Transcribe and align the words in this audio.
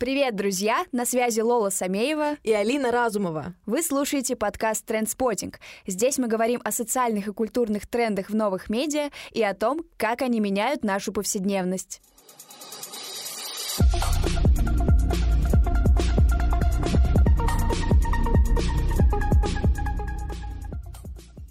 Привет, 0.00 0.34
друзья! 0.34 0.86
На 0.92 1.04
связи 1.04 1.40
Лола 1.40 1.68
Самеева 1.68 2.36
и 2.42 2.50
Алина 2.54 2.90
Разумова. 2.90 3.54
Вы 3.66 3.82
слушаете 3.82 4.34
подкаст 4.34 4.86
«Трендспотинг». 4.86 5.60
Здесь 5.86 6.16
мы 6.16 6.26
говорим 6.26 6.62
о 6.64 6.72
социальных 6.72 7.28
и 7.28 7.34
культурных 7.34 7.86
трендах 7.86 8.30
в 8.30 8.34
новых 8.34 8.70
медиа 8.70 9.10
и 9.32 9.42
о 9.42 9.52
том, 9.52 9.84
как 9.98 10.22
они 10.22 10.40
меняют 10.40 10.84
нашу 10.84 11.12
повседневность. 11.12 12.00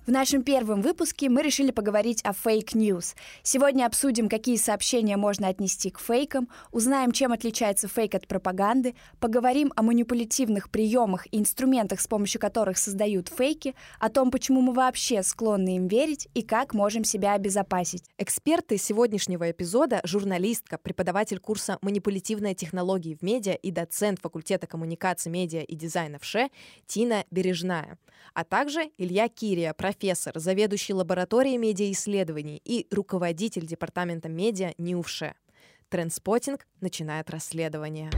В 0.10 0.12
нашем 0.12 0.42
первом 0.42 0.82
выпуске 0.82 1.30
мы 1.30 1.44
решили 1.44 1.70
поговорить 1.70 2.24
о 2.24 2.34
fake 2.34 2.69
news. 2.69 3.14
Сегодня 3.44 3.86
обсудим, 3.86 4.28
какие 4.28 4.56
сообщения 4.56 5.18
можно 5.18 5.50
отнести 5.50 5.92
к 5.92 6.00
фейкам, 6.00 6.50
узнаем, 6.72 7.12
чем 7.12 7.32
отличается 7.32 7.88
фейк 7.88 8.16
от 8.16 8.28
пропаганды, 8.28 8.96
поговорим 9.20 9.72
о 9.76 9.84
манипулятивных 9.84 10.72
приемах 10.72 11.28
и 11.28 11.38
инструментах, 11.38 12.02
с 12.02 12.08
помощью 12.08 12.42
которых 12.42 12.80
создают 12.80 13.30
фейки, 13.30 13.76
о 14.00 14.10
том, 14.10 14.32
почему 14.32 14.62
мы 14.62 14.74
вообще 14.74 15.22
склонны 15.22 15.76
им 15.76 15.88
верить 15.88 16.28
и 16.34 16.42
как 16.42 16.74
можем 16.74 17.04
себя 17.04 17.34
обезопасить. 17.34 18.02
Эксперты 18.18 18.80
сегодняшнего 18.80 19.52
эпизода— 19.52 20.02
журналистка, 20.06 20.80
преподаватель 20.80 21.38
курса 21.38 21.78
«Манипулятивные 21.84 22.56
технологии 22.56 23.14
в 23.14 23.22
медиа» 23.22 23.54
и 23.54 23.70
доцент 23.70 24.20
факультета 24.20 24.66
коммуникации, 24.66 25.30
медиа 25.30 25.62
и 25.62 25.76
дизайна 25.76 26.18
в 26.18 26.26
ШЭ 26.26 26.50
Тина 26.88 27.26
Бережная, 27.30 28.00
а 28.34 28.44
также 28.44 28.90
Илья 28.98 29.30
Кирия, 29.30 29.74
профессор 29.74 29.99
профессор, 30.00 30.40
заведующий 30.40 30.94
лабораторией 30.94 31.58
медиаисследований 31.58 32.62
и 32.64 32.88
руководитель 32.92 33.66
департамента 33.66 34.30
медиа 34.30 34.74
НИУФШЕ. 34.78 35.36
Трендспотинг 35.90 36.66
начинает 36.80 37.30
расследование. 37.30 38.10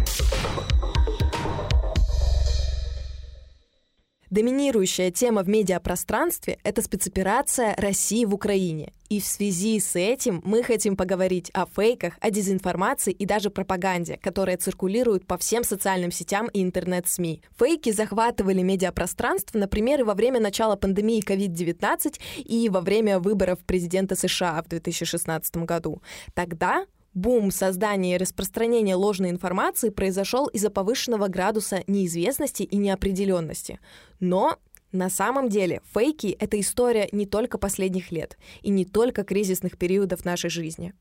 Доминирующая 4.32 5.12
тема 5.12 5.44
в 5.44 5.50
медиапространстве— 5.50 6.58
это 6.64 6.82
спецоперация 6.82 7.76
России 7.78 8.24
в 8.24 8.34
Украине. 8.34 8.94
И 9.10 9.20
в 9.20 9.26
связи 9.26 9.78
с 9.78 9.98
этим 9.98 10.42
мы 10.46 10.64
хотим 10.64 10.96
поговорить 10.96 11.52
о 11.54 11.66
фейках, 11.66 12.14
о 12.22 12.32
дезинформации 12.32 13.12
и 13.12 13.26
даже 13.26 13.50
пропаганде, 13.50 14.18
которая 14.24 14.56
циркулирует 14.56 15.28
по 15.28 15.38
всем 15.38 15.66
социальным 15.66 16.12
сетям 16.12 16.48
и 16.48 16.64
интернет-СМИ. 16.64 17.42
Фейки 17.60 17.92
захватывали 17.92 18.62
медиапространство, 18.62 19.58
например, 19.58 20.00
и 20.00 20.04
во 20.04 20.14
время 20.14 20.40
начала 20.40 20.78
пандемии 20.78 21.22
COVID-19 21.22 22.18
и 22.38 22.70
во 22.70 22.80
время 22.80 23.20
выборов 23.20 23.60
президента 23.66 24.16
США 24.16 24.64
в 24.64 24.70
2016 24.70 25.58
году. 25.58 26.02
Тогда 26.34 26.86
Бум 27.14 27.52
создания 27.52 28.16
и 28.16 28.18
распространения 28.18 28.96
ложной 28.96 29.32
информации 29.32 29.90
произошел 29.90 30.48
из-за 30.48 30.70
повышенного 30.70 31.28
градуса 31.28 31.84
неизвестности 31.88 32.64
и 32.64 32.78
неопределенности. 32.78 33.80
Но 34.22 34.58
на 34.94 35.10
самом 35.10 35.50
деле 35.50 35.82
фейки— 35.94 36.36
это 36.40 36.60
история 36.60 37.10
не 37.12 37.26
только 37.26 37.58
последних 37.58 38.12
лет 38.12 38.38
и 38.62 38.70
не 38.70 38.86
только 38.86 39.24
кризисных 39.24 39.78
периодов 39.78 40.24
нашей 40.24 40.50
жизни. 40.50 40.94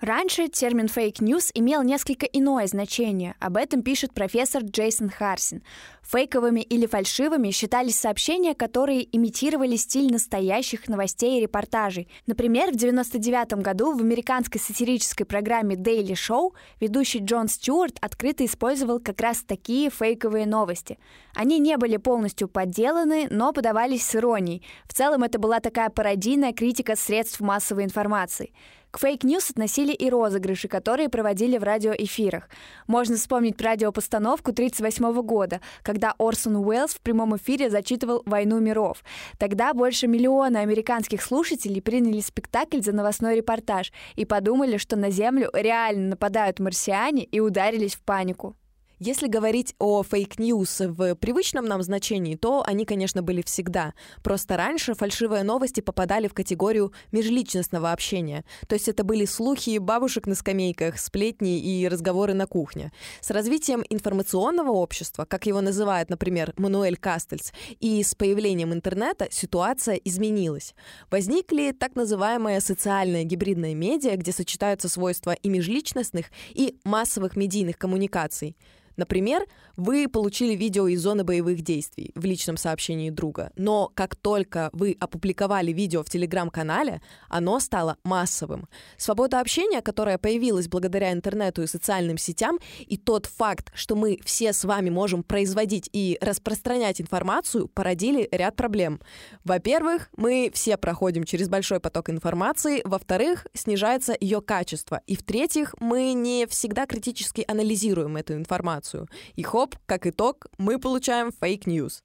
Раньше 0.00 0.46
термин 0.46 0.86
«фейк 0.86 1.20
news 1.20 1.50
имел 1.54 1.82
несколько 1.82 2.24
иное 2.24 2.68
значение. 2.68 3.34
Об 3.40 3.56
этом 3.56 3.82
пишет 3.82 4.14
профессор 4.14 4.62
Джейсон 4.62 5.10
Харсин. 5.10 5.64
Фейковыми 6.02 6.60
или 6.60 6.86
фальшивыми 6.86 7.50
считались 7.50 7.98
сообщения, 7.98 8.54
которые 8.54 9.04
имитировали 9.16 9.74
стиль 9.74 10.12
настоящих 10.12 10.86
новостей 10.86 11.38
и 11.38 11.42
репортажей. 11.42 12.06
Например, 12.28 12.66
в 12.66 12.76
1999 12.76 13.60
году 13.60 13.92
в 13.92 14.00
американской 14.00 14.60
сатирической 14.60 15.26
программе 15.26 15.74
Daily 15.74 16.12
Show 16.12 16.52
ведущий 16.78 17.18
Джон 17.18 17.48
Стюарт 17.48 17.98
открыто 18.00 18.44
использовал 18.44 19.00
как 19.00 19.20
раз 19.20 19.42
такие 19.42 19.90
фейковые 19.90 20.46
новости. 20.46 20.96
Они 21.34 21.58
не 21.58 21.76
были 21.76 21.96
полностью 21.96 22.46
подделаны, 22.46 23.26
но 23.30 23.52
подавались 23.52 24.06
с 24.06 24.14
иронией. 24.14 24.62
В 24.86 24.94
целом 24.94 25.24
это 25.24 25.40
была 25.40 25.58
такая 25.58 25.90
пародийная 25.90 26.52
критика 26.52 26.94
средств 26.94 27.40
массовой 27.40 27.82
информации. 27.82 28.52
К 28.90 28.98
fake 28.98 29.24
news 29.24 29.50
относили 29.50 29.92
и 29.92 30.08
розыгрыши, 30.08 30.66
которые 30.66 31.10
проводили 31.10 31.58
в 31.58 31.62
радиоэфирах. 31.62 32.48
Можно 32.86 33.16
вспомнить 33.16 33.60
радиопостановку 33.60 34.50
1938 34.50 35.22
года, 35.22 35.60
когда 35.82 36.14
Орсон 36.18 36.56
Уэллс 36.56 36.94
в 36.94 37.00
прямом 37.02 37.36
эфире 37.36 37.68
зачитывал 37.68 38.22
«Войну 38.24 38.60
миров». 38.60 39.04
Тогда 39.36 39.74
больше 39.74 40.06
миллиона 40.06 40.60
американских 40.60 41.22
слушателей 41.22 41.82
приняли 41.82 42.20
спектакль 42.20 42.80
за 42.80 42.92
новостной 42.92 43.36
репортаж 43.36 43.92
и 44.16 44.24
подумали, 44.24 44.78
что 44.78 44.96
на 44.96 45.10
Землю 45.10 45.50
реально 45.52 46.10
нападают 46.10 46.58
марсиане 46.58 47.24
и 47.24 47.40
ударились 47.40 47.94
в 47.94 48.00
панику. 48.00 48.56
Если 49.00 49.28
говорить 49.28 49.76
о 49.78 50.02
fake 50.02 50.41
news 50.41 50.80
в 50.80 51.14
привычном 51.14 51.66
нам 51.66 51.84
значении, 51.84 52.34
то 52.34 52.64
они, 52.66 52.84
конечно, 52.84 53.22
были 53.22 53.42
всегда. 53.42 53.94
Просто 54.24 54.56
раньше 54.56 54.94
фальшивые 54.94 55.44
новости 55.44 55.80
попадали 55.80 56.26
в 56.26 56.34
категорию 56.34 56.92
межличностного 57.12 57.92
общения. 57.92 58.44
То 58.66 58.74
есть 58.74 58.88
это 58.88 59.04
были 59.04 59.24
слухи 59.24 59.78
бабушек 59.78 60.26
на 60.26 60.34
скамейках, 60.34 60.98
сплетни 60.98 61.60
и 61.60 61.86
разговоры 61.86 62.34
на 62.34 62.48
кухне. 62.48 62.90
С 63.20 63.30
развитием 63.30 63.84
информационного 63.88 64.72
общества, 64.72 65.24
как 65.24 65.46
его 65.46 65.60
называет, 65.60 66.10
например, 66.10 66.52
Мануэль 66.56 66.96
Кастельс, 66.96 67.52
и 67.78 68.02
с 68.02 68.16
появлением 68.16 68.72
интернета 68.72 69.28
ситуация 69.30 69.94
изменилась. 69.94 70.74
Возникли 71.08 71.70
так 71.70 71.94
называемые 71.94 72.60
социальные 72.60 73.22
гибридные 73.22 73.76
медиа, 73.76 74.16
где 74.16 74.32
сочетаются 74.32 74.88
свойства 74.88 75.34
и 75.34 75.48
межличностных, 75.48 76.32
и 76.50 76.80
массовых 76.82 77.36
медийных 77.36 77.78
коммуникаций. 77.78 78.56
Например, 78.98 79.46
вы 79.76 80.08
получили 80.08 80.56
видео 80.56 80.88
из 80.88 81.02
зоны 81.02 81.22
боевых 81.22 81.62
действий 81.62 82.10
в 82.16 82.24
личном 82.24 82.56
сообщении 82.56 83.10
друга, 83.10 83.52
но 83.54 83.92
как 83.94 84.16
только 84.16 84.70
вы 84.72 84.96
опубликовали 84.98 85.72
видео 85.72 86.02
в 86.02 86.10
телеграм-канале, 86.10 87.00
оно 87.28 87.60
стало 87.60 87.96
массовым. 88.02 88.68
Свобода 88.96 89.38
общения, 89.38 89.80
которая 89.82 90.18
появилась 90.18 90.66
благодаря 90.66 91.12
интернету 91.12 91.62
и 91.62 91.68
социальным 91.68 92.18
сетям, 92.18 92.58
и 92.80 92.96
тот 92.96 93.26
факт, 93.26 93.70
что 93.72 93.94
мы 93.94 94.18
все 94.24 94.52
с 94.52 94.64
вами 94.64 94.90
можем 94.90 95.22
производить 95.22 95.88
и 95.92 96.18
распространять 96.20 97.00
информацию, 97.00 97.68
породили 97.68 98.28
ряд 98.32 98.56
проблем. 98.56 99.00
Во-первых, 99.44 100.10
мы 100.16 100.50
все 100.52 100.76
проходим 100.76 101.22
через 101.22 101.48
большой 101.48 101.78
поток 101.78 102.10
информации, 102.10 102.82
во-вторых, 102.84 103.46
снижается 103.54 104.16
ее 104.18 104.40
качество, 104.40 105.02
и 105.06 105.14
в-третьих, 105.14 105.76
мы 105.78 106.14
не 106.14 106.48
всегда 106.48 106.84
критически 106.86 107.44
анализируем 107.46 108.16
эту 108.16 108.34
информацию 108.34 108.87
информацию. 108.88 109.08
И 109.36 109.42
хоп, 109.42 109.76
как 109.86 110.06
итог, 110.06 110.46
мы 110.58 110.78
получаем 110.78 111.30
fake 111.30 111.62
news. 111.62 112.02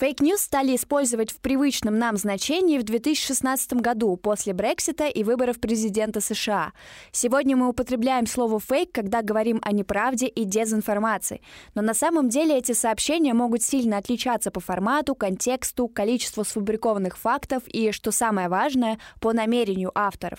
Fake 0.00 0.20
news 0.20 0.40
стали 0.40 0.76
использовать 0.76 1.30
в 1.30 1.40
привычном 1.40 1.98
нам 1.98 2.16
значении 2.16 2.78
в 2.78 2.84
2016 2.84 3.74
году 3.74 4.16
после 4.16 4.54
Брексита 4.54 5.06
и 5.08 5.22
выборов 5.22 5.60
президента 5.60 6.22
США. 6.22 6.72
Сегодня 7.12 7.54
мы 7.54 7.68
употребляем 7.68 8.26
слово 8.26 8.58
«фейк», 8.60 8.92
когда 8.92 9.20
говорим 9.20 9.60
о 9.62 9.72
неправде 9.72 10.26
и 10.26 10.44
дезинформации. 10.44 11.42
Но 11.74 11.82
на 11.82 11.92
самом 11.92 12.30
деле 12.30 12.56
эти 12.56 12.72
сообщения 12.72 13.34
могут 13.34 13.62
сильно 13.62 13.98
отличаться 13.98 14.50
по 14.50 14.60
формату, 14.60 15.14
контексту, 15.14 15.86
количеству 15.86 16.44
сфабрикованных 16.44 17.18
фактов 17.18 17.64
и, 17.66 17.92
что 17.92 18.10
самое 18.10 18.48
важное, 18.48 18.98
по 19.20 19.34
намерению 19.34 19.92
авторов. 19.94 20.38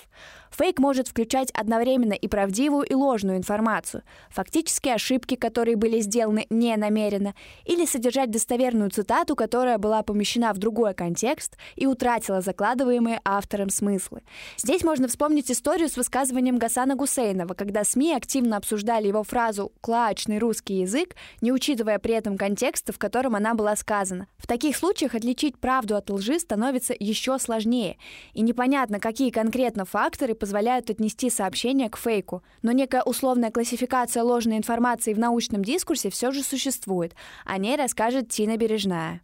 Фейк 0.51 0.79
может 0.79 1.07
включать 1.07 1.49
одновременно 1.51 2.13
и 2.13 2.27
правдивую, 2.27 2.83
и 2.83 2.93
ложную 2.93 3.37
информацию, 3.37 4.03
фактически 4.29 4.89
ошибки, 4.89 5.35
которые 5.35 5.77
были 5.77 6.01
сделаны 6.01 6.45
не 6.49 6.75
намеренно, 6.75 7.33
или 7.65 7.85
содержать 7.85 8.31
достоверную 8.31 8.89
цитату, 8.89 9.35
которая 9.35 9.77
была 9.77 10.03
помещена 10.03 10.53
в 10.53 10.57
другой 10.57 10.93
контекст 10.93 11.57
и 11.75 11.87
утратила 11.87 12.41
закладываемые 12.41 13.21
автором 13.23 13.69
смыслы. 13.69 14.23
Здесь 14.57 14.83
можно 14.83 15.07
вспомнить 15.07 15.49
историю 15.49 15.89
с 15.89 15.95
высказыванием 15.95 16.57
Гасана 16.57 16.95
Гусейнова, 16.95 17.53
когда 17.53 17.83
СМИ 17.83 18.13
активно 18.13 18.57
обсуждали 18.57 19.07
его 19.07 19.23
фразу 19.23 19.71
«клаачный 19.81 20.37
русский 20.37 20.81
язык», 20.81 21.15
не 21.39 21.51
учитывая 21.51 21.97
при 21.99 22.13
этом 22.13 22.37
контекста, 22.37 22.91
в 22.91 22.99
котором 22.99 23.35
она 23.35 23.53
была 23.53 23.75
сказана. 23.75 24.27
В 24.37 24.47
таких 24.47 24.75
случаях 24.75 25.15
отличить 25.15 25.57
правду 25.57 25.95
от 25.95 26.09
лжи 26.09 26.39
становится 26.39 26.93
еще 26.97 27.39
сложнее, 27.39 27.97
и 28.33 28.41
непонятно, 28.41 28.99
какие 28.99 29.29
конкретно 29.29 29.85
факторы 29.85 30.35
позволяют 30.41 30.89
отнести 30.89 31.29
сообщение 31.29 31.87
к 31.87 31.97
фейку. 31.97 32.41
Но 32.63 32.71
некая 32.71 33.03
условная 33.03 33.51
классификация 33.51 34.23
ложной 34.23 34.57
информации 34.57 35.13
в 35.13 35.19
научном 35.19 35.63
дискурсе 35.63 36.09
все 36.09 36.31
же 36.31 36.41
существует. 36.41 37.13
О 37.45 37.59
ней 37.59 37.75
расскажет 37.75 38.29
Тина 38.29 38.57
Бережная. 38.57 39.21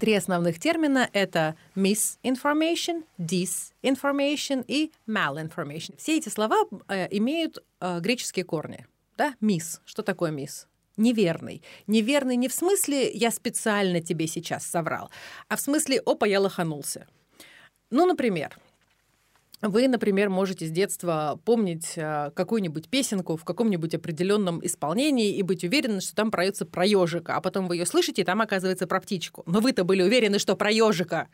Три 0.00 0.14
основных 0.14 0.58
термина— 0.58 1.08
это 1.12 1.54
misinformation, 1.76 3.04
disinformation 3.18 4.64
и 4.66 4.90
malinformation. 5.06 5.96
Все 5.96 6.16
эти 6.18 6.28
слова 6.28 6.64
э, 6.88 7.06
имеют 7.16 7.62
э, 7.80 8.00
греческие 8.00 8.44
корни. 8.44 8.84
Да? 9.16 9.36
Мис. 9.40 9.80
Что 9.84 10.02
такое 10.02 10.32
мис? 10.32 10.66
Неверный. 10.96 11.62
Неверный 11.86 12.34
не 12.34 12.48
в 12.48 12.52
смысле 12.52 13.12
«я 13.12 13.30
специально 13.30 14.00
тебе 14.00 14.26
сейчас 14.26 14.66
соврал», 14.66 15.10
а 15.48 15.56
в 15.56 15.60
смысле 15.60 16.00
«опа, 16.04 16.26
я 16.26 16.40
лоханулся». 16.40 17.06
Ну, 17.94 18.06
например, 18.06 18.58
Вы, 19.62 19.86
например, 19.86 20.28
можете 20.28 20.66
с 20.66 20.70
детства 20.70 21.40
помнить 21.44 21.92
э, 21.96 22.32
какую-нибудь 22.34 22.88
песенку 22.88 23.36
в 23.36 23.44
каком-нибудь 23.44 23.94
определенном 23.94 24.60
исполнении 24.66 25.36
и 25.36 25.42
быть 25.42 25.62
уверены, 25.62 26.00
что 26.00 26.14
там 26.16 26.32
проется 26.32 26.66
про 26.66 26.84
ежика, 26.84 27.36
а 27.36 27.40
потом 27.40 27.68
вы 27.68 27.76
ее 27.76 27.86
слышите, 27.86 28.22
и 28.22 28.24
там 28.24 28.40
оказывается 28.40 28.88
про 28.88 29.00
птичку. 29.00 29.44
Но 29.46 29.60
вы-то 29.60 29.84
были 29.84 30.02
уверены, 30.02 30.40
что 30.40 30.56
про 30.56 30.72
ежика. 30.72 31.28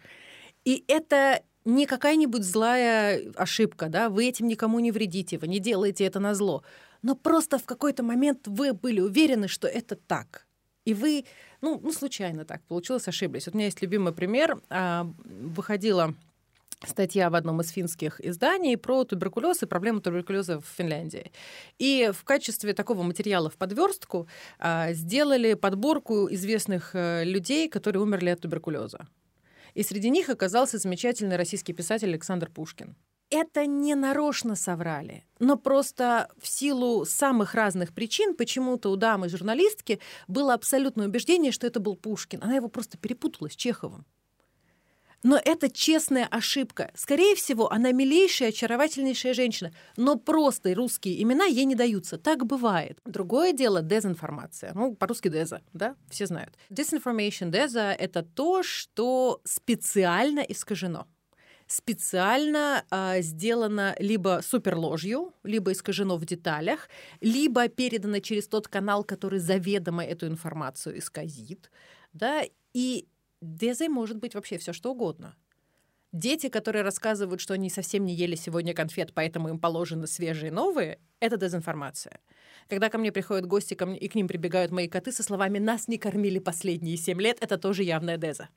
И 0.66 0.84
это 0.86 1.42
не 1.64 1.86
какая-нибудь 1.86 2.44
злая 2.44 3.32
ошибка, 3.36 3.88
да, 3.88 4.10
вы 4.10 4.28
этим 4.28 4.46
никому 4.46 4.80
не 4.80 4.92
вредите, 4.92 5.38
вы 5.38 5.48
не 5.48 5.60
делаете 5.60 6.04
это 6.04 6.20
на 6.20 6.34
зло. 6.34 6.62
Но 7.02 7.14
просто 7.14 7.58
в 7.58 7.64
какой-то 7.64 8.02
момент 8.02 8.46
вы 8.46 8.74
были 8.74 9.00
уверены, 9.00 9.48
что 9.48 9.66
это 9.66 9.96
так. 9.96 10.46
И 10.84 10.92
вы, 10.92 11.24
ну, 11.62 11.80
ну 11.82 11.90
случайно 11.90 12.44
так 12.44 12.62
получилось, 12.64 13.08
ошиблись. 13.08 13.46
Вот 13.46 13.54
у 13.54 13.58
меня 13.58 13.66
есть 13.66 13.80
любимый 13.80 14.12
пример. 14.12 14.60
А, 14.68 15.10
выходила 15.24 16.14
статья 16.86 17.30
в 17.30 17.34
одном 17.34 17.60
из 17.60 17.70
финских 17.70 18.20
изданий 18.20 18.76
про 18.76 19.04
туберкулез 19.04 19.62
и 19.62 19.66
проблему 19.66 20.00
туберкулеза 20.00 20.60
в 20.60 20.66
Финляндии. 20.76 21.32
И 21.78 22.10
в 22.12 22.24
качестве 22.24 22.72
такого 22.72 23.02
материала 23.02 23.50
в 23.50 23.56
подверстку 23.56 24.28
а, 24.58 24.92
сделали 24.92 25.54
подборку 25.54 26.28
известных 26.32 26.92
а, 26.94 27.22
людей, 27.22 27.68
которые 27.68 28.02
умерли 28.02 28.30
от 28.30 28.40
туберкулеза. 28.40 29.06
И 29.74 29.82
среди 29.82 30.10
них 30.10 30.28
оказался 30.28 30.78
замечательный 30.78 31.36
российский 31.36 31.72
писатель 31.72 32.08
Александр 32.08 32.50
Пушкин. 32.50 32.96
Это 33.30 33.64
не 33.64 33.94
нарочно 33.94 34.56
соврали, 34.56 35.24
но 35.38 35.56
просто 35.56 36.28
в 36.36 36.48
силу 36.48 37.04
самых 37.04 37.54
разных 37.54 37.94
причин 37.94 38.34
почему-то 38.34 38.90
у 38.90 38.96
дамы-журналистки 38.96 40.00
было 40.26 40.52
абсолютное 40.52 41.06
убеждение, 41.06 41.52
что 41.52 41.68
это 41.68 41.78
был 41.78 41.94
Пушкин. 41.94 42.42
Она 42.42 42.56
его 42.56 42.66
просто 42.66 42.98
перепутала 42.98 43.48
с 43.48 43.54
Чеховым. 43.54 44.04
Но 45.22 45.40
это 45.42 45.70
честная 45.70 46.26
ошибка. 46.26 46.90
Скорее 46.94 47.34
всего, 47.34 47.70
она 47.70 47.92
милейшая, 47.92 48.48
очаровательнейшая 48.48 49.34
женщина, 49.34 49.72
но 49.96 50.16
просто 50.16 50.74
русские 50.74 51.22
имена 51.22 51.44
ей 51.44 51.64
не 51.64 51.74
даются. 51.74 52.16
Так 52.16 52.46
бывает. 52.46 52.98
Другое 53.04 53.52
дело— 53.52 53.82
дезинформация. 53.82 54.72
Ну, 54.74 54.94
по-русски 54.94 55.28
деза, 55.28 55.60
да? 55.72 55.94
Все 56.10 56.26
знают. 56.26 56.54
Disinformation, 56.70 57.50
деза— 57.50 57.92
это 57.98 58.22
то, 58.22 58.62
что 58.62 59.40
специально 59.44 60.40
искажено 60.40 61.06
специально 61.66 62.84
э, 62.90 63.22
сделано 63.22 63.94
либо 64.00 64.40
суперложью, 64.42 65.32
либо 65.44 65.70
искажено 65.70 66.16
в 66.16 66.24
деталях, 66.26 66.88
либо 67.20 67.68
передано 67.68 68.18
через 68.18 68.48
тот 68.48 68.66
канал, 68.66 69.04
который 69.04 69.38
заведомо 69.38 70.04
эту 70.04 70.26
информацию 70.26 70.98
исказит. 70.98 71.70
Да? 72.12 72.42
И 72.74 73.06
Дезой 73.40 73.88
может 73.88 74.18
быть 74.18 74.34
вообще 74.34 74.58
все 74.58 74.72
что 74.72 74.92
угодно. 74.92 75.34
Дети, 76.12 76.48
которые 76.48 76.82
рассказывают, 76.82 77.40
что 77.40 77.54
они 77.54 77.70
совсем 77.70 78.04
не 78.04 78.14
ели 78.14 78.34
сегодня 78.34 78.74
конфет, 78.74 79.12
поэтому 79.14 79.48
им 79.48 79.60
положены 79.60 80.08
свежие 80.08 80.50
новые, 80.50 80.98
это 81.20 81.36
дезинформация. 81.36 82.20
Когда 82.68 82.88
ко 82.88 82.98
мне 82.98 83.12
приходят 83.12 83.46
гости 83.46 83.74
ко 83.74 83.86
мне, 83.86 83.98
и 83.98 84.08
к 84.08 84.16
ним 84.16 84.26
прибегают 84.26 84.72
мои 84.72 84.88
коты 84.88 85.12
со 85.12 85.22
словами 85.22 85.58
«нас 85.58 85.86
не 85.86 85.98
кормили 85.98 86.40
последние 86.40 86.96
семь 86.96 87.20
лет», 87.20 87.38
это 87.40 87.58
тоже 87.58 87.84
явная 87.84 88.16
деза. 88.16 88.48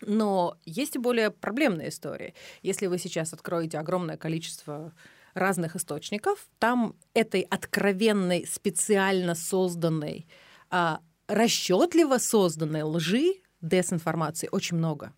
Но 0.00 0.58
есть 0.64 0.96
и 0.96 0.98
более 0.98 1.30
проблемные 1.30 1.88
истории. 1.88 2.34
Если 2.62 2.86
вы 2.86 2.98
сейчас 2.98 3.32
откроете 3.32 3.78
огромное 3.78 4.16
количество 4.16 4.92
разных 5.34 5.76
источников, 5.76 6.48
там 6.58 6.96
этой 7.14 7.42
откровенной, 7.42 8.44
специально 8.46 9.34
созданной, 9.34 10.26
а, 10.68 11.00
расчетливо 11.28 12.18
созданной 12.18 12.82
лжи 12.82 13.43
дезинформации 13.64 14.48
очень 14.52 14.76
много. 14.76 15.12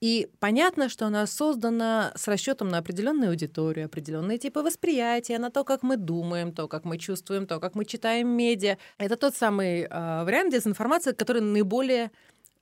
И 0.00 0.30
понятно, 0.38 0.88
что 0.88 1.06
она 1.06 1.26
создана 1.26 2.12
с 2.14 2.28
расчетом 2.28 2.68
на 2.68 2.78
определенную 2.78 3.30
аудиторию, 3.30 3.86
определенные 3.86 4.38
типы 4.38 4.60
восприятия, 4.60 5.38
на 5.38 5.50
то, 5.50 5.64
как 5.64 5.82
мы 5.82 5.96
думаем, 5.96 6.52
то, 6.52 6.68
как 6.68 6.84
мы 6.84 6.98
чувствуем, 6.98 7.46
то, 7.46 7.58
как 7.58 7.74
мы 7.74 7.84
читаем 7.84 8.28
медиа. 8.28 8.76
Это 8.98 9.16
тот 9.16 9.34
самый 9.34 9.82
э, 9.82 10.24
вариант 10.24 10.52
дезинформации, 10.52 11.12
который 11.12 11.42
наиболее 11.42 12.12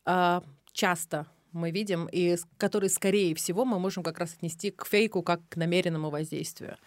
э, 0.07 0.41
часто 0.73 1.27
мы 1.53 1.71
видим, 1.71 2.09
и 2.11 2.37
который, 2.57 2.89
скорее 2.89 3.35
всего, 3.35 3.67
мы 3.67 3.79
можем 3.79 4.03
как 4.03 4.19
раз 4.19 4.33
отнести 4.33 4.71
к 4.71 4.87
фейку, 4.87 5.23
как 5.23 5.41
к 5.51 5.57
намеренному 5.57 6.09
воздействию. 6.09 6.79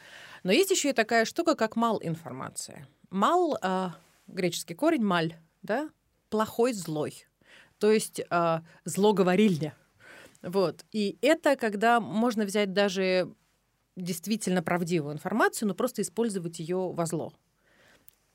Но 0.44 0.52
есть 0.52 0.72
еще 0.72 0.90
и 0.90 0.94
такая 0.94 1.26
штука, 1.26 1.56
как 1.56 1.76
мал-информация. 1.76 2.88
Мал, 3.12 3.56
э, 3.62 3.90
греческий 4.26 4.74
корень, 4.74 5.04
маль, 5.04 5.36
да, 5.62 5.90
плохой, 6.32 6.74
злой 6.74 7.29
то 7.80 7.92
есть 7.92 8.22
э, 8.30 8.60
злоговорильня. 8.86 9.76
Вот. 10.42 10.86
И 10.92 11.18
это 11.22 11.56
когда 11.56 12.00
можно 12.00 12.46
взять 12.46 12.74
даже 12.74 13.34
действительно 13.96 14.64
правдивую 14.64 15.14
информацию, 15.14 15.68
но 15.68 15.74
просто 15.74 16.02
использовать 16.02 16.60
ее 16.60 16.92
во 16.92 17.06
зло. 17.06 17.34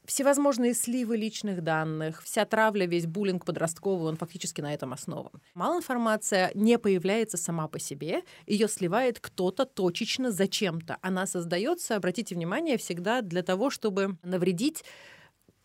Всевозможные 0.05 0.75
сливы 0.75 1.17
личных 1.17 1.63
данных, 1.63 2.23
вся 2.23 2.45
травля, 2.45 2.85
весь 2.85 3.07
буллинг 3.07 3.47
подростковый, 3.47 4.09
он 4.11 4.17
фактически 4.17 4.61
на 4.61 4.75
этом 4.75 4.93
основан. 4.93 5.33
Малоинформация 5.55 6.51
не 6.55 6.79
появляется 6.79 7.39
сама 7.39 7.69
по 7.69 7.79
себе, 7.79 8.23
ее 8.47 8.69
сливает 8.69 9.19
кто-то 9.19 9.65
точечно 9.65 10.31
зачем-то. 10.31 10.99
Она 11.01 11.27
создается, 11.27 11.97
обратите 11.97 12.35
внимание, 12.35 12.77
всегда 12.77 13.23
для 13.23 13.43
того, 13.43 13.71
чтобы 13.71 14.19
навредить 14.23 14.85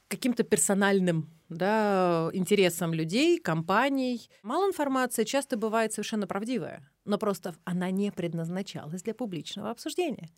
каким-то 0.10 0.44
персональным 0.44 1.30
да, 1.50 2.30
интересам 2.34 2.94
людей, 2.94 3.40
компаний. 3.40 4.30
Мало 4.44 4.68
информации 4.68 5.24
часто 5.24 5.58
бывает 5.58 5.94
совершенно 5.94 6.28
правдивая, 6.28 6.88
но 7.06 7.18
просто 7.18 7.56
она 7.64 7.90
не 7.92 8.12
предназначалась 8.12 9.02
для 9.02 9.14
публичного 9.14 9.72
обсуждения. 9.72 10.30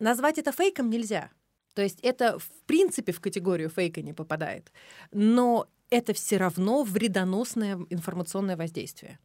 Назвать 0.00 0.38
это 0.38 0.52
фейком 0.52 0.90
нельзя. 0.90 1.30
То 1.74 1.82
есть 1.82 2.00
это 2.02 2.38
в 2.38 2.50
принципе 2.66 3.12
в 3.12 3.20
категорию 3.20 3.68
фейка 3.68 4.02
не 4.02 4.12
попадает. 4.12 4.72
Но 5.12 5.68
это 5.90 6.12
все 6.12 6.36
равно 6.36 6.82
вредоносное 6.82 7.78
информационное 7.90 8.56
воздействие. 8.56 9.18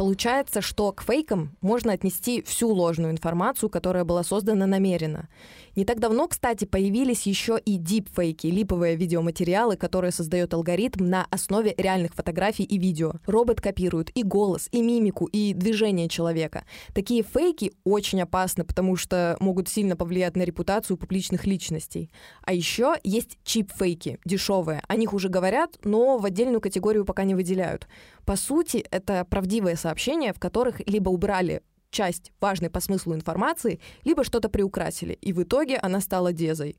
Получается, 0.00 0.62
что 0.62 0.92
к 0.92 1.02
фейкам 1.02 1.58
можно 1.60 1.92
отнести 1.92 2.40
всю 2.40 2.70
ложную 2.70 3.12
информацию, 3.12 3.68
которая 3.68 4.04
была 4.04 4.24
создана 4.24 4.66
намеренно. 4.66 5.28
Не 5.76 5.84
так 5.84 6.00
давно, 6.00 6.26
кстати, 6.26 6.64
появились 6.64 7.26
еще 7.26 7.60
и 7.62 7.76
дипфейки, 7.76 8.46
липовые 8.46 8.96
видеоматериалы, 8.96 9.76
которые 9.76 10.10
создает 10.10 10.54
алгоритм 10.54 11.04
на 11.04 11.26
основе 11.30 11.74
реальных 11.76 12.14
фотографий 12.14 12.64
и 12.64 12.78
видео. 12.78 13.12
Робот 13.26 13.60
копирует 13.60 14.10
и 14.16 14.22
голос, 14.22 14.68
и 14.72 14.80
мимику, 14.80 15.26
и 15.26 15.52
движение 15.52 16.08
человека. 16.08 16.64
Такие 16.94 17.22
фейки 17.22 17.72
очень 17.84 18.22
опасны, 18.22 18.64
потому 18.64 18.96
что 18.96 19.36
могут 19.38 19.68
сильно 19.68 19.96
повлиять 19.96 20.34
на 20.34 20.42
репутацию 20.42 20.96
публичных 20.96 21.46
личностей. 21.46 22.10
А 22.42 22.54
еще 22.54 22.94
есть 23.04 23.38
чип-фейки, 23.44 24.18
дешевые. 24.24 24.82
О 24.88 24.96
них 24.96 25.12
уже 25.12 25.28
говорят, 25.28 25.76
но 25.84 26.16
в 26.16 26.24
отдельную 26.24 26.62
категорию 26.62 27.04
пока 27.04 27.24
не 27.24 27.34
выделяют. 27.34 27.86
По 28.24 28.36
сути, 28.36 28.84
это 28.90 29.24
правдивые 29.28 29.76
сообщения, 29.76 29.89
в 30.32 30.38
которых 30.38 30.80
либо 30.86 31.10
убрали 31.10 31.62
часть 31.90 32.32
важной 32.40 32.70
по 32.70 32.80
смыслу 32.80 33.14
информации, 33.14 33.80
либо 34.04 34.24
что-то 34.24 34.48
приукрасили, 34.48 35.14
и 35.14 35.32
в 35.32 35.42
итоге 35.42 35.76
она 35.76 36.00
стала 36.00 36.32
дезой. 36.32 36.78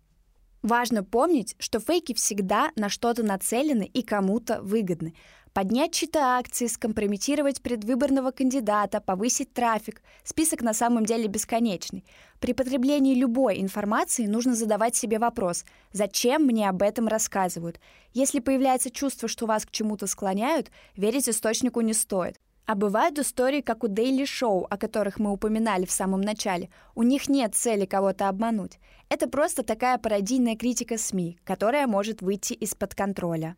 Важно 0.62 1.04
помнить, 1.04 1.56
что 1.58 1.80
фейки 1.80 2.14
всегда 2.14 2.72
на 2.76 2.88
что-то 2.88 3.24
нацелены 3.24 3.84
и 3.84 4.04
кому-то 4.04 4.62
выгодны. 4.62 5.16
Поднять 5.54 5.92
чьи-то 5.94 6.20
акции, 6.38 6.68
скомпрометировать 6.68 7.62
предвыборного 7.62 8.32
кандидата, 8.32 9.02
повысить 9.02 9.54
трафик. 9.54 10.02
Список 10.24 10.62
на 10.62 10.74
самом 10.74 11.04
деле 11.04 11.28
бесконечный. 11.28 12.06
При 12.40 12.54
потреблении 12.54 13.16
любой 13.16 13.60
информации 13.60 14.28
нужно 14.28 14.56
задавать 14.56 14.96
себе 14.96 15.20
вопрос, 15.20 15.66
зачем 15.92 16.44
мне 16.44 16.70
об 16.70 16.84
этом 16.84 17.08
рассказывают. 17.08 17.82
Если 18.14 18.40
появляется 18.40 18.92
чувство, 18.92 19.28
что 19.28 19.48
вас 19.48 19.66
к 19.66 19.72
чему-то 19.72 20.08
склоняют, 20.08 20.72
верить 20.96 21.28
источнику 21.28 21.82
не 21.82 21.94
стоит. 21.94 22.40
А 22.72 22.76
бывают 22.76 23.20
истории, 23.20 23.60
как 23.60 23.84
у 23.84 23.88
Daily 23.88 24.24
Show, 24.24 24.66
о 24.70 24.78
которых 24.78 25.20
мы 25.20 25.34
упоминали 25.34 25.84
в 25.84 25.92
самом 25.92 26.22
начале. 26.22 26.70
У 26.96 27.04
них 27.04 27.28
нет 27.28 27.54
цели 27.54 27.86
кого-то 27.86 28.30
обмануть. 28.30 28.80
Это 29.10 29.28
просто 29.28 29.64
такая 29.64 29.98
пародийная 29.98 30.56
критика 30.56 30.98
СМИ, 30.98 31.38
которая 31.44 31.86
может 31.86 32.22
выйти 32.22 32.54
из-под 32.54 32.96
контроля. 32.96 33.58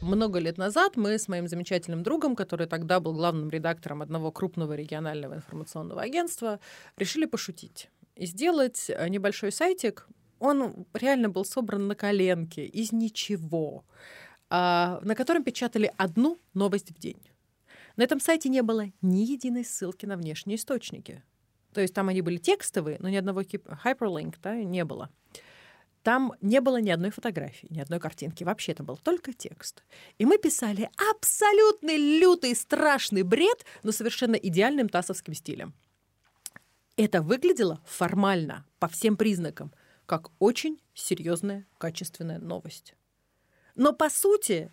Много 0.00 0.38
лет 0.38 0.56
назад 0.56 0.96
мы 0.96 1.18
с 1.18 1.26
моим 1.26 1.48
замечательным 1.48 2.04
другом, 2.04 2.36
который 2.36 2.68
тогда 2.68 3.00
был 3.00 3.14
главным 3.14 3.50
редактором 3.50 4.02
одного 4.02 4.30
крупного 4.30 4.74
регионального 4.74 5.34
информационного 5.34 6.02
агентства, 6.02 6.60
решили 6.96 7.26
пошутить 7.26 7.90
и 8.14 8.24
сделать 8.26 8.88
небольшой 9.08 9.50
сайтик. 9.50 10.06
Он 10.38 10.86
реально 10.94 11.28
был 11.28 11.44
собран 11.44 11.88
на 11.88 11.96
коленке, 11.96 12.64
из 12.66 12.92
ничего. 12.92 13.82
А, 14.52 14.98
на 15.02 15.14
котором 15.14 15.44
печатали 15.44 15.92
одну 15.96 16.40
новость 16.54 16.90
в 16.90 16.98
день. 16.98 17.22
На 17.96 18.02
этом 18.02 18.18
сайте 18.18 18.48
не 18.48 18.62
было 18.62 18.86
ни 19.00 19.20
единой 19.20 19.64
ссылки 19.64 20.06
на 20.06 20.16
внешние 20.16 20.56
источники. 20.56 21.22
То 21.72 21.80
есть 21.80 21.94
там 21.94 22.08
они 22.08 22.20
были 22.20 22.36
текстовые, 22.36 22.96
но 22.98 23.08
ни 23.08 23.16
одного 23.16 23.42
hyperlink 23.42 24.34
да, 24.42 24.56
не 24.56 24.84
было. 24.84 25.08
там 26.02 26.32
не 26.40 26.60
было 26.60 26.80
ни 26.80 26.90
одной 26.90 27.10
фотографии, 27.10 27.68
ни 27.70 27.78
одной 27.78 28.00
картинки. 28.00 28.42
Вообще 28.42 28.72
это 28.72 28.82
был 28.82 28.96
только 28.96 29.32
текст. 29.32 29.84
И 30.18 30.24
мы 30.24 30.36
писали 30.36 30.90
абсолютный 31.12 31.96
лютый, 32.18 32.56
страшный 32.56 33.22
бред, 33.22 33.64
но 33.84 33.92
совершенно 33.92 34.34
идеальным 34.34 34.88
тасовским 34.88 35.34
стилем. 35.34 35.74
Это 36.96 37.22
выглядело 37.22 37.80
формально, 37.86 38.66
по 38.80 38.88
всем 38.88 39.16
признакам, 39.16 39.72
как 40.06 40.30
очень 40.40 40.80
серьезная, 40.94 41.66
качественная 41.78 42.40
новость. 42.40 42.94
Но 43.80 43.94
по 43.94 44.10
сути 44.10 44.70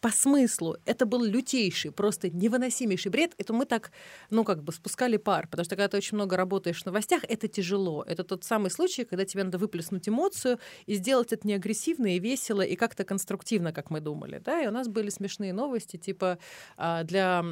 по 0.00 0.10
смыслу 0.10 0.76
это 0.84 1.06
был 1.06 1.22
лютейший, 1.22 1.92
просто 1.92 2.28
невыносимейший 2.28 3.12
бред. 3.12 3.34
Это 3.38 3.52
мы 3.52 3.66
так, 3.66 3.92
ну, 4.30 4.42
как 4.42 4.64
бы 4.64 4.72
спускали 4.72 5.16
пар, 5.16 5.46
потому 5.46 5.64
что 5.64 5.76
когда 5.76 5.86
ты 5.86 5.96
очень 5.96 6.16
много 6.16 6.36
работаешь 6.36 6.82
в 6.82 6.86
новостях, 6.86 7.22
это 7.28 7.46
тяжело. 7.46 8.02
Это 8.02 8.24
тот 8.24 8.42
самый 8.42 8.72
случай, 8.72 9.04
когда 9.04 9.24
тебе 9.24 9.44
надо 9.44 9.58
выплеснуть 9.58 10.08
эмоцию 10.08 10.58
и 10.86 10.94
сделать 10.94 11.32
это 11.32 11.46
не 11.46 11.54
агрессивно 11.54 12.16
и 12.16 12.18
весело, 12.18 12.62
и 12.62 12.74
как-то 12.74 13.04
конструктивно, 13.04 13.72
как 13.72 13.90
мы 13.90 14.00
думали. 14.00 14.42
Да? 14.44 14.60
И 14.60 14.66
у 14.66 14.72
нас 14.72 14.88
были 14.88 15.10
смешные 15.10 15.52
новости, 15.52 15.96
типа 15.96 16.38
а, 16.76 17.04
для 17.04 17.44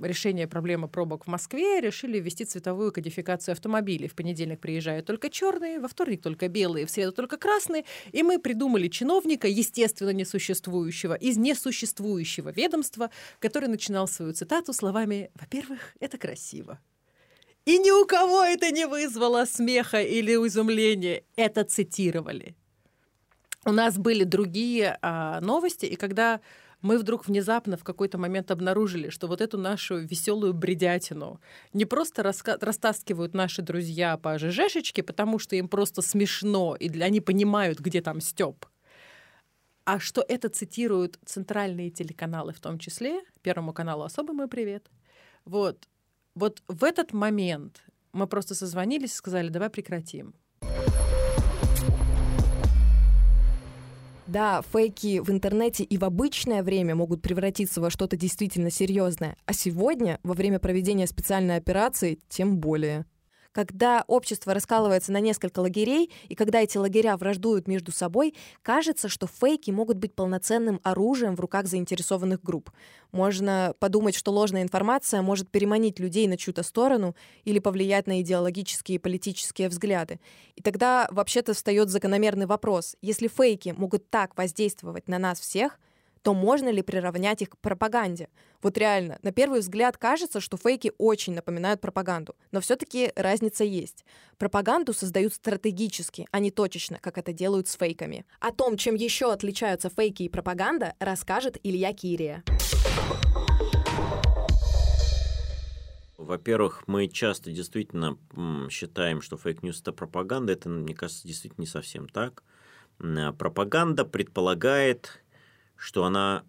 решения 0.00 0.46
проблемы 0.46 0.88
пробок 0.88 1.24
в 1.24 1.28
Москве 1.28 1.80
решили 1.80 2.18
ввести 2.18 2.44
цветовую 2.44 2.92
кодификацию 2.92 3.52
автомобилей. 3.52 4.08
В 4.08 4.14
понедельник 4.14 4.60
приезжают 4.60 5.06
только 5.06 5.30
черные, 5.30 5.80
во 5.80 5.88
вторник 5.88 6.22
только 6.22 6.48
белые, 6.48 6.86
в 6.86 6.90
среду 6.90 7.12
только 7.12 7.36
красные. 7.36 7.84
И 8.12 8.22
мы 8.22 8.38
придумали 8.38 8.88
чиновника, 8.88 9.48
естественно, 9.48 10.10
несуществующего, 10.10 11.14
из 11.14 11.36
несуществующего 11.36 12.50
ведомства, 12.50 13.10
который 13.38 13.68
начинал 13.68 14.08
свою 14.08 14.32
цитату 14.32 14.72
словами 14.72 15.30
«Во-первых, 15.34 15.94
это 16.00 16.18
красиво». 16.18 16.78
И 17.64 17.78
ни 17.78 17.90
у 17.90 18.06
кого 18.06 18.42
это 18.42 18.70
не 18.70 18.86
вызвало 18.86 19.44
смеха 19.44 20.00
или 20.00 20.32
изумления. 20.32 21.22
Это 21.36 21.64
цитировали. 21.64 22.56
У 23.66 23.72
нас 23.72 23.98
были 23.98 24.24
другие 24.24 24.98
а, 25.02 25.40
новости, 25.42 25.84
и 25.84 25.96
когда 25.96 26.40
мы 26.82 26.98
вдруг 26.98 27.26
внезапно 27.26 27.76
в 27.76 27.84
какой-то 27.84 28.18
момент 28.18 28.50
обнаружили, 28.50 29.10
что 29.10 29.26
вот 29.26 29.40
эту 29.40 29.58
нашу 29.58 29.98
веселую 29.98 30.54
бредятину 30.54 31.40
не 31.72 31.84
просто 31.84 32.22
раска- 32.22 32.58
растаскивают 32.60 33.34
наши 33.34 33.62
друзья 33.62 34.16
по 34.16 34.38
ЖЖшечке, 34.38 35.02
потому 35.02 35.38
что 35.38 35.56
им 35.56 35.68
просто 35.68 36.02
смешно, 36.02 36.76
и 36.76 36.88
для 36.88 37.06
они 37.06 37.20
понимают, 37.20 37.80
где 37.80 38.00
там 38.00 38.20
Степ, 38.20 38.66
а 39.84 39.98
что 39.98 40.24
это 40.28 40.48
цитируют 40.48 41.18
центральные 41.24 41.90
телеканалы 41.90 42.52
в 42.52 42.60
том 42.60 42.78
числе, 42.78 43.22
Первому 43.42 43.72
каналу 43.72 44.02
особый 44.04 44.36
мой 44.36 44.48
привет. 44.48 44.90
Вот, 45.44 45.88
вот 46.34 46.62
в 46.68 46.84
этот 46.84 47.12
момент 47.12 47.82
мы 48.12 48.26
просто 48.26 48.54
созвонились 48.54 49.12
и 49.12 49.16
сказали, 49.16 49.48
давай 49.48 49.70
прекратим. 49.70 50.34
Да, 54.28 54.60
фейки 54.60 55.20
в 55.20 55.30
интернете 55.30 55.84
и 55.84 55.96
в 55.96 56.04
обычное 56.04 56.62
время 56.62 56.94
могут 56.94 57.22
превратиться 57.22 57.80
во 57.80 57.88
что-то 57.88 58.14
действительно 58.18 58.70
серьезное, 58.70 59.38
а 59.46 59.54
сегодня, 59.54 60.20
во 60.22 60.34
время 60.34 60.58
проведения 60.58 61.06
специальной 61.06 61.56
операции, 61.56 62.18
тем 62.28 62.58
более. 62.58 63.06
Когда 63.52 64.04
общество 64.06 64.54
раскалывается 64.54 65.10
на 65.12 65.20
несколько 65.20 65.60
лагерей, 65.60 66.10
и 66.28 66.34
когда 66.34 66.60
эти 66.60 66.76
лагеря 66.76 67.16
враждуют 67.16 67.66
между 67.66 67.92
собой, 67.92 68.34
кажется, 68.62 69.08
что 69.08 69.26
фейки 69.26 69.70
могут 69.70 69.96
быть 69.96 70.14
полноценным 70.14 70.80
оружием 70.82 71.34
в 71.34 71.40
руках 71.40 71.66
заинтересованных 71.66 72.42
групп. 72.42 72.70
Можно 73.10 73.74
подумать, 73.78 74.14
что 74.14 74.32
ложная 74.32 74.62
информация 74.62 75.22
может 75.22 75.50
переманить 75.50 75.98
людей 75.98 76.28
на 76.28 76.36
чью-то 76.36 76.62
сторону 76.62 77.16
или 77.44 77.58
повлиять 77.58 78.06
на 78.06 78.20
идеологические 78.20 78.96
и 78.96 78.98
политические 78.98 79.68
взгляды. 79.68 80.20
И 80.54 80.62
тогда 80.62 81.08
вообще-то 81.10 81.54
встает 81.54 81.88
закономерный 81.88 82.46
вопрос. 82.46 82.96
Если 83.00 83.28
фейки 83.28 83.74
могут 83.76 84.10
так 84.10 84.36
воздействовать 84.36 85.08
на 85.08 85.18
нас 85.18 85.40
всех, 85.40 85.78
то 86.22 86.34
можно 86.34 86.68
ли 86.68 86.82
приравнять 86.82 87.42
их 87.42 87.50
к 87.50 87.58
пропаганде? 87.58 88.28
Вот 88.60 88.76
реально, 88.76 89.18
на 89.22 89.32
первый 89.32 89.60
взгляд 89.60 89.96
кажется, 89.96 90.40
что 90.40 90.56
фейки 90.56 90.92
очень 90.98 91.34
напоминают 91.34 91.80
пропаганду, 91.80 92.34
но 92.50 92.60
все-таки 92.60 93.12
разница 93.14 93.64
есть. 93.64 94.04
Пропаганду 94.36 94.92
создают 94.92 95.34
стратегически, 95.34 96.26
а 96.30 96.40
не 96.40 96.50
точечно, 96.50 96.98
как 97.00 97.18
это 97.18 97.32
делают 97.32 97.68
с 97.68 97.76
фейками. 97.76 98.26
О 98.40 98.52
том, 98.52 98.76
чем 98.76 98.94
еще 98.94 99.32
отличаются 99.32 99.90
фейки 99.90 100.24
и 100.24 100.28
пропаганда, 100.28 100.94
расскажет 100.98 101.58
Илья 101.62 101.92
Кирия. 101.92 102.42
Во-первых, 106.16 106.82
мы 106.86 107.08
часто 107.08 107.50
действительно 107.52 108.18
считаем, 108.70 109.22
что 109.22 109.36
fake 109.36 109.58
news– 109.58 109.80
это 109.82 109.92
пропаганда. 109.92 110.52
Это, 110.52 110.68
мне 110.68 110.94
кажется, 110.94 111.26
действительно 111.26 111.62
не 111.62 111.66
совсем 111.66 112.08
так. 112.08 112.42
Пропаганда 112.98 114.04
предполагает 114.04 115.22
что 115.78 116.04
она 116.04 116.44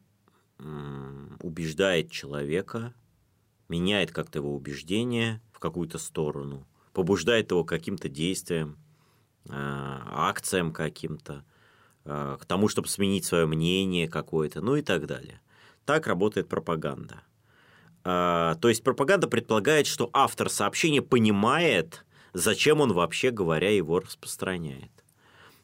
убеждает 1.42 2.12
человека, 2.12 2.94
меняет 3.70 4.12
как-то 4.12 4.40
его 4.40 4.54
убеждение 4.54 5.42
в 5.54 5.60
какую-то 5.60 5.98
сторону, 5.98 6.68
побуждает 6.92 7.52
его 7.52 7.64
к 7.64 7.70
каким-то 7.70 8.10
действиям, 8.10 8.78
а, 9.48 10.30
акциям 10.30 10.74
каким-то, 10.74 11.46
а, 12.04 12.38
к 12.38 12.46
тому, 12.46 12.68
чтобы 12.68 12.90
сменить 12.90 13.24
свое 13.24 13.46
мнение 13.46 14.10
какое-то, 14.10 14.62
ну 14.62 14.76
и 14.76 14.82
так 14.82 15.06
далее. 15.06 15.40
Так 15.86 16.08
работает 16.08 16.50
пропаганда. 16.50 17.22
А, 18.04 18.56
то 18.56 18.68
есть 18.70 18.84
пропаганда 18.84 19.28
предполагает, 19.28 19.88
что 19.88 20.10
автор 20.14 20.50
сообщения 20.50 21.02
понимает, 21.02 22.06
зачем 22.34 22.82
он 22.82 22.92
вообще 22.92 23.32
говоря 23.32 23.70
его 23.70 24.00
распространяет. 24.00 24.99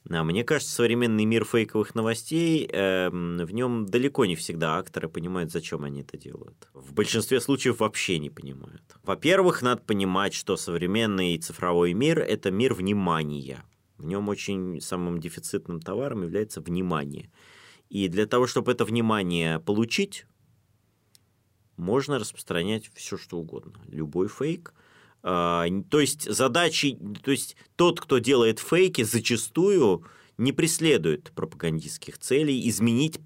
А 0.10 0.24
мне 0.24 0.44
кажется, 0.44 0.74
современный 0.74 1.26
мир 1.26 1.46
фейковых 1.46 1.96
новостей, 1.96 2.70
э, 2.72 3.10
в 3.10 3.52
нем 3.52 3.88
далеко 3.88 4.26
не 4.26 4.36
всегда 4.36 4.78
акторы 4.78 5.10
понимают, 5.10 5.52
зачем 5.52 5.84
они 5.84 6.02
это 6.02 6.16
делают. 6.18 6.68
В 6.74 6.94
большинстве 6.94 7.42
случаев 7.42 7.80
вообще 7.80 8.20
не 8.20 8.30
понимают. 8.30 8.84
Во-первых, 9.04 9.64
надо 9.64 9.82
понимать, 9.82 10.34
что 10.36 10.58
современный 10.58 11.38
цифровой 11.40 11.94
мир– 11.94 12.20
это 12.20 12.52
мир 12.52 12.76
внимания. 12.76 13.64
В 13.98 14.06
нем 14.06 14.30
очень 14.30 14.80
самым 14.80 15.20
дефицитным 15.20 15.80
товаром 15.80 16.22
является 16.22 16.62
внимание. 16.62 17.32
И 17.90 18.08
для 18.08 18.28
того, 18.28 18.46
чтобы 18.46 18.74
это 18.74 18.86
внимание 18.86 19.60
получить, 19.60 20.28
можно 21.78 22.20
распространять 22.20 22.92
все, 22.94 23.18
что 23.18 23.40
угодно. 23.40 23.80
Любой 23.88 24.28
фейк– 24.28 24.74
то 25.26 26.00
есть 26.00 26.32
задачи, 26.32 27.00
то 27.24 27.32
есть 27.32 27.58
тот, 27.76 28.00
кто 28.00 28.20
делает 28.20 28.60
фейки, 28.60 29.02
зачастую 29.02 30.06
не 30.38 30.52
преследует 30.52 31.32
пропагандистских 31.34 32.20
целей, 32.20 32.70
изменить, 32.70 33.20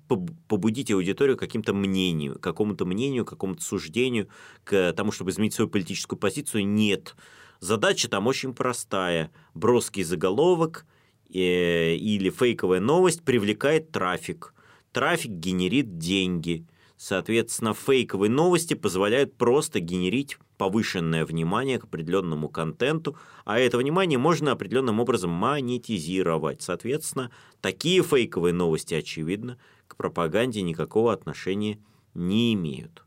побудить 0.48 0.92
аудиторию 0.92 1.36
каким-то 1.36 1.74
мнению, 1.74 2.40
какому-то 2.40 2.86
мнению, 2.86 3.26
какому-то 3.26 3.62
суждению, 3.62 4.30
к 4.64 4.94
тому, 4.94 5.12
чтобы 5.12 5.32
изменить 5.32 5.54
свою 5.54 5.70
политическую 5.70 6.18
позицию, 6.18 6.68
нет. 6.68 7.16
Задача 7.60 8.08
там 8.10 8.28
очень 8.28 8.54
простая. 8.54 9.32
Броский 9.54 10.04
заголовок 10.04 10.86
э, 11.34 11.96
или 11.96 12.30
фейковая 12.30 12.80
новость 12.80 13.24
привлекает 13.24 13.92
трафик. 13.92 14.54
Трафик 14.94 15.32
генерит 15.32 15.98
деньги. 15.98 16.66
Соответственно, 17.02 17.74
фейковые 17.74 18.30
новости 18.30 18.74
позволяют 18.74 19.38
просто 19.38 19.80
генерить 19.80 20.38
повышенное 20.58 21.26
внимание 21.26 21.80
к 21.80 21.86
определенному 21.86 22.50
контенту, 22.50 23.16
а 23.46 23.58
это 23.58 23.78
внимание 23.78 24.20
можно 24.20 24.52
определенным 24.52 25.00
образом 25.00 25.30
монетизировать. 25.30 26.62
Соответственно, 26.62 27.32
такие 27.62 28.04
фейковые 28.04 28.54
новости, 28.54 28.96
очевидно, 28.96 29.58
к 29.88 29.96
пропаганде 29.96 30.62
никакого 30.62 31.14
отношения 31.14 31.80
не 32.16 32.54
имеют. 32.54 33.06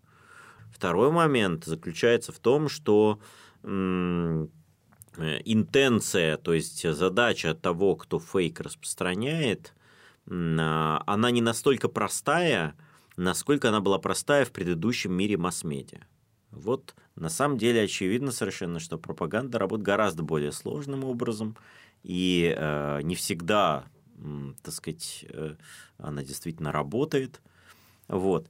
Второй 0.74 1.10
момент 1.10 1.66
заключается 1.66 2.32
в 2.32 2.38
том, 2.38 2.70
что 2.70 3.20
интенция, 5.44 6.38
то 6.38 6.54
есть 6.54 6.90
задача 6.94 7.52
того, 7.52 7.96
кто 7.96 8.18
фейк 8.18 8.58
распространяет, 8.60 9.74
она 10.24 11.30
не 11.30 11.42
настолько 11.42 11.88
простая, 11.88 12.74
насколько 13.16 13.68
она 13.68 13.80
была 13.80 13.98
простая 13.98 14.44
в 14.44 14.52
предыдущем 14.52 15.12
мире 15.12 15.36
масс-медиа. 15.36 16.00
Вот 16.50 16.94
на 17.16 17.28
самом 17.28 17.58
деле 17.58 17.82
очевидно 17.82 18.30
совершенно, 18.30 18.78
что 18.78 18.98
пропаганда 18.98 19.58
работает 19.58 19.86
гораздо 19.86 20.22
более 20.22 20.52
сложным 20.52 21.04
образом, 21.04 21.56
и 22.02 22.54
э, 22.56 23.00
не 23.02 23.14
всегда, 23.14 23.86
э, 24.18 24.52
так 24.62 24.74
сказать, 24.74 25.24
э, 25.28 25.56
она 25.98 26.22
действительно 26.22 26.72
работает. 26.72 27.40
Вот. 28.08 28.48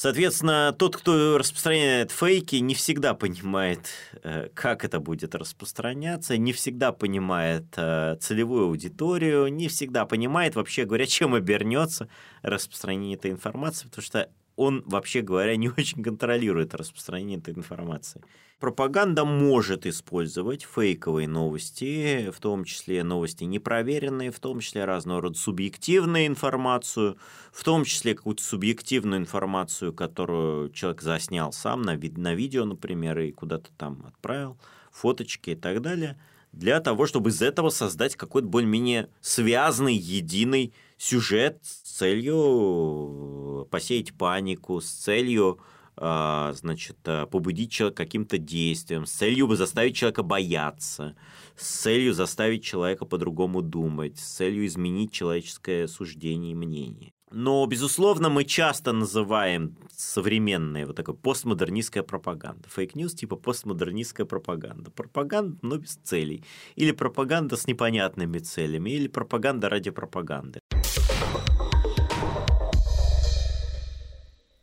Соответственно, 0.00 0.74
тот, 0.78 0.96
кто 0.96 1.36
распространяет 1.36 2.10
фейки, 2.10 2.56
не 2.56 2.72
всегда 2.72 3.12
понимает, 3.12 3.90
э, 4.22 4.48
как 4.54 4.82
это 4.82 4.98
будет 4.98 5.34
распространяться, 5.34 6.38
не 6.38 6.54
всегда 6.54 6.90
понимает 6.90 7.66
э, 7.76 8.16
целевую 8.18 8.68
аудиторию, 8.68 9.48
не 9.48 9.68
всегда 9.68 10.06
понимает, 10.06 10.54
вообще 10.54 10.86
говоря, 10.86 11.04
чем 11.04 11.34
обернется 11.34 12.08
распространение 12.40 13.18
этой 13.18 13.30
информации, 13.30 13.88
потому 13.88 14.02
что 14.02 14.30
он, 14.56 14.82
вообще 14.86 15.20
говоря, 15.20 15.54
не 15.56 15.68
очень 15.68 16.02
контролирует 16.02 16.74
распространение 16.74 17.36
этой 17.36 17.52
информации. 17.52 18.22
Пропаганда 18.60 19.24
может 19.24 19.86
использовать 19.86 20.64
фейковые 20.64 21.26
новости, 21.26 22.30
в 22.30 22.40
том 22.40 22.64
числе 22.64 23.02
новости 23.02 23.44
непроверенные, 23.44 24.30
в 24.30 24.38
том 24.38 24.60
числе 24.60 24.84
разного 24.84 25.22
рода 25.22 25.38
субъективную 25.38 26.26
информацию, 26.26 27.16
в 27.52 27.64
том 27.64 27.84
числе 27.84 28.14
какую-то 28.14 28.42
субъективную 28.42 29.18
информацию, 29.18 29.94
которую 29.94 30.68
человек 30.72 31.00
заснял 31.00 31.54
сам 31.54 31.80
на, 31.80 31.96
на 31.96 32.34
видео, 32.34 32.66
например, 32.66 33.18
и 33.20 33.32
куда-то 33.32 33.70
там 33.78 34.04
отправил, 34.06 34.58
фоточки 34.92 35.50
и 35.50 35.56
так 35.56 35.80
далее, 35.80 36.20
для 36.52 36.80
того, 36.80 37.06
чтобы 37.06 37.30
из 37.30 37.40
этого 37.40 37.70
создать 37.70 38.14
какой-то 38.14 38.48
более-менее 38.48 39.08
связанный, 39.22 39.94
единый 39.94 40.74
сюжет 40.98 41.60
с 41.62 41.96
целью 41.96 43.66
посеять 43.70 44.12
панику, 44.12 44.82
с 44.82 44.90
целью 44.90 45.60
значит, 45.96 46.96
а, 47.04 47.26
побудить 47.26 47.72
человека 47.72 48.04
каким-то 48.04 48.38
действием, 48.38 49.06
с 49.06 49.12
целью 49.12 49.46
бы 49.46 49.56
заставить 49.56 49.96
человека 49.96 50.22
бояться, 50.22 51.16
с 51.56 51.82
целью 51.82 52.14
заставить 52.14 52.64
человека 52.64 53.04
по-другому 53.04 53.62
думать, 53.62 54.18
с 54.18 54.36
целью 54.36 54.66
изменить 54.66 55.12
человеческое 55.12 55.86
суждение 55.88 56.52
и 56.52 56.54
мнение. 56.54 57.12
Но, 57.32 57.64
безусловно, 57.66 58.28
мы 58.28 58.44
часто 58.44 58.92
называем 58.92 59.76
современная 59.92 60.84
вот 60.86 60.96
такая 60.96 61.14
постмодернистская 61.14 62.02
пропаганда. 62.02 62.68
Fake 62.68 62.91
news 62.91 63.14
типа 63.14 63.36
постмодернистская 63.36 64.26
пропаганда. 64.26 64.90
Пропаганда, 64.90 65.56
но 65.62 65.76
без 65.76 65.94
целей. 65.94 66.44
Или 66.74 66.90
пропаганда 66.90 67.56
с 67.56 67.68
непонятными 67.68 68.38
целями. 68.38 68.90
Или 68.90 69.06
пропаганда 69.06 69.68
ради 69.68 69.90
пропаганды. 69.90 70.58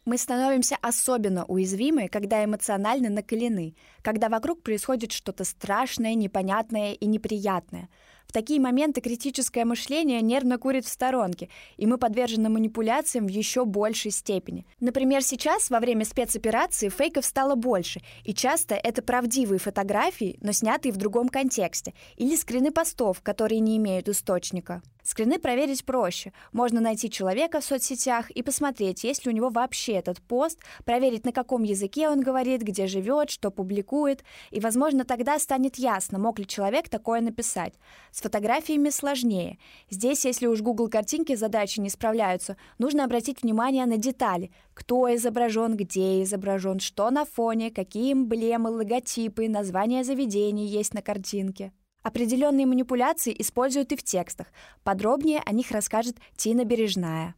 Мы 0.08 0.18
становимся 0.18 0.78
особенно 0.82 1.44
уязвимы, 1.44 2.08
когда 2.08 2.42
эмоционально 2.42 3.10
накалены, 3.10 3.76
когда 4.02 4.30
вокруг 4.30 4.64
происходит 4.64 5.12
что-то 5.12 5.44
страшное, 5.44 6.14
непонятное 6.14 6.94
и 6.94 7.06
неприятное. 7.08 7.90
В 8.26 8.32
такие 8.32 8.62
моменты 8.62 9.02
критическое 9.02 9.66
мышление 9.66 10.22
нервно 10.22 10.58
курит 10.58 10.86
в 10.86 10.90
сторонке, 10.90 11.50
и 11.76 11.86
мы 11.86 11.98
подвержены 11.98 12.48
манипуляциям 12.48 13.26
в 13.26 13.30
еще 13.30 13.66
большей 13.66 14.12
степени. 14.12 14.66
Например, 14.80 15.22
сейчас, 15.22 15.70
во 15.70 15.82
время 15.82 16.06
спецоперации, 16.06 16.88
фейков 16.88 17.26
стало 17.26 17.56
больше, 17.56 18.02
и 18.24 18.34
часто 18.34 18.76
это 18.76 19.02
правдивые 19.02 19.60
фотографии, 19.60 20.38
но 20.40 20.54
снятые 20.54 20.94
в 20.94 20.98
другом 20.98 21.28
контексте, 21.28 21.94
или 22.16 22.38
скрины 22.38 22.72
постов, 22.72 23.20
которые 23.22 23.60
не 23.60 23.76
имеют 23.76 24.08
источника. 24.08 24.82
Скрины 25.08 25.40
проверить 25.40 25.86
проще. 25.86 26.34
Можно 26.52 26.82
найти 26.82 27.10
человека 27.10 27.62
в 27.62 27.64
соцсетях 27.64 28.30
и 28.30 28.44
посмотреть, 28.44 29.06
есть 29.06 29.26
ли 29.26 29.32
у 29.32 29.34
него 29.34 29.48
вообще 29.48 29.94
этот 29.94 30.22
пост, 30.22 30.60
проверить, 30.84 31.24
на 31.24 31.32
каком 31.32 31.64
языке 31.64 32.10
он 32.10 32.20
говорит, 32.20 32.62
где 32.62 32.88
живет, 32.88 33.30
что 33.30 33.50
публикует, 33.50 34.26
и, 34.52 34.60
возможно, 34.60 35.06
тогда 35.06 35.40
станет 35.40 35.78
ясно, 35.78 36.20
мог 36.20 36.40
ли 36.40 36.46
человек 36.46 36.90
такое 36.90 37.22
написать. 37.22 37.76
С 38.12 38.20
фотографиями 38.20 38.90
сложнее. 38.90 39.60
Здесь, 39.90 40.26
если 40.26 40.46
уж 40.46 40.60
Google 40.60 40.90
картинки 40.90 41.36
задачи 41.36 41.80
не 41.80 41.90
справляются, 41.90 42.58
нужно 42.78 43.06
обратить 43.06 43.44
внимание 43.44 43.86
на 43.86 43.96
детали. 43.96 44.52
Кто 44.74 45.16
изображен, 45.16 45.78
где 45.78 46.22
изображен, 46.24 46.82
что 46.82 47.10
на 47.12 47.24
фоне, 47.24 47.72
какие 47.72 48.12
эмблемы, 48.12 48.72
логотипы, 48.72 49.48
названия 49.48 50.04
заведений 50.04 50.68
есть 50.68 50.94
на 50.94 51.02
картинке. 51.02 51.72
Определенные 52.08 52.66
манипуляции 52.66 53.36
используют 53.38 53.92
и 53.92 53.98
в 53.98 54.02
текстах. 54.02 54.48
Подробнее 54.86 55.42
о 55.46 55.52
них 55.52 55.72
расскажет 55.72 56.16
Тина 56.38 56.64
Бережная. 56.64 57.36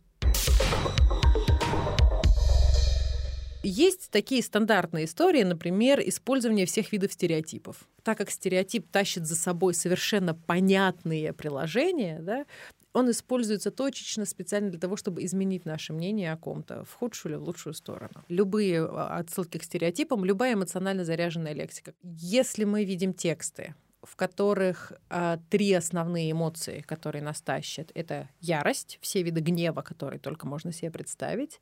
Есть 3.64 4.12
такие 4.12 4.44
стандартные 4.44 5.06
истории, 5.06 5.42
например, 5.42 6.00
использование 6.06 6.68
всех 6.68 6.92
видов 6.92 7.12
стереотипов. 7.14 7.78
Так 8.04 8.20
как 8.20 8.30
стереотип 8.30 8.88
тащит 8.92 9.26
за 9.26 9.36
собой 9.36 9.74
совершенно 9.74 10.36
понятные 10.36 11.34
приложения, 11.34 12.20
да, 12.22 12.46
он 12.94 13.10
используется 13.10 13.72
точечно, 13.72 14.24
специально 14.26 14.70
для 14.70 14.80
того, 14.80 14.98
чтобы 14.98 15.26
изменить 15.26 15.66
наше 15.66 15.94
мнение 15.94 16.32
о 16.32 16.38
ком-то 16.38 16.86
в 16.86 16.94
худшую 16.94 17.34
или 17.34 17.40
в 17.40 17.44
лучшую 17.44 17.74
сторону. 17.74 18.24
Любые 18.28 18.86
а, 18.86 19.18
отсылки 19.18 19.58
к 19.58 19.64
стереотипам, 19.64 20.24
любая 20.24 20.54
эмоционально 20.54 21.06
заряженная 21.06 21.54
лексика. 21.54 21.96
Если 22.04 22.66
мы 22.66 22.86
видим 22.86 23.16
тексты, 23.16 23.74
в 24.04 24.16
которых 24.16 24.94
э, 25.10 25.38
три 25.50 25.74
основные 25.74 26.32
эмоции, 26.32 26.82
которые 26.82 27.22
нас 27.22 27.42
тащат. 27.42 27.92
Это 27.94 28.30
ярость, 28.40 28.98
все 29.02 29.24
виды 29.24 29.42
гнева, 29.42 29.82
которые 29.82 30.20
только 30.20 30.48
можно 30.48 30.72
себе 30.72 30.92
представить. 30.92 31.60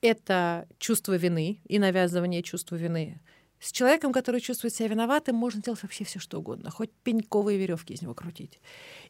Это 0.00 0.66
чувство 0.78 1.16
вины 1.16 1.60
и 1.66 1.78
навязывание 1.78 2.42
чувства 2.42 2.76
вины. 2.76 3.20
С 3.58 3.72
человеком, 3.72 4.12
который 4.12 4.40
чувствует 4.40 4.74
себя 4.74 4.88
виноватым, 4.88 5.36
можно 5.36 5.62
делать 5.62 5.82
вообще 5.82 6.04
все, 6.04 6.18
что 6.18 6.38
угодно, 6.38 6.70
хоть 6.70 6.90
пеньковые 7.02 7.58
веревки 7.58 7.94
из 7.94 8.02
него 8.02 8.14
крутить. 8.14 8.60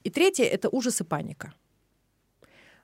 И 0.04 0.10
третье— 0.10 0.44
это 0.44 0.68
ужас 0.68 1.00
и 1.00 1.04
паника. 1.04 1.52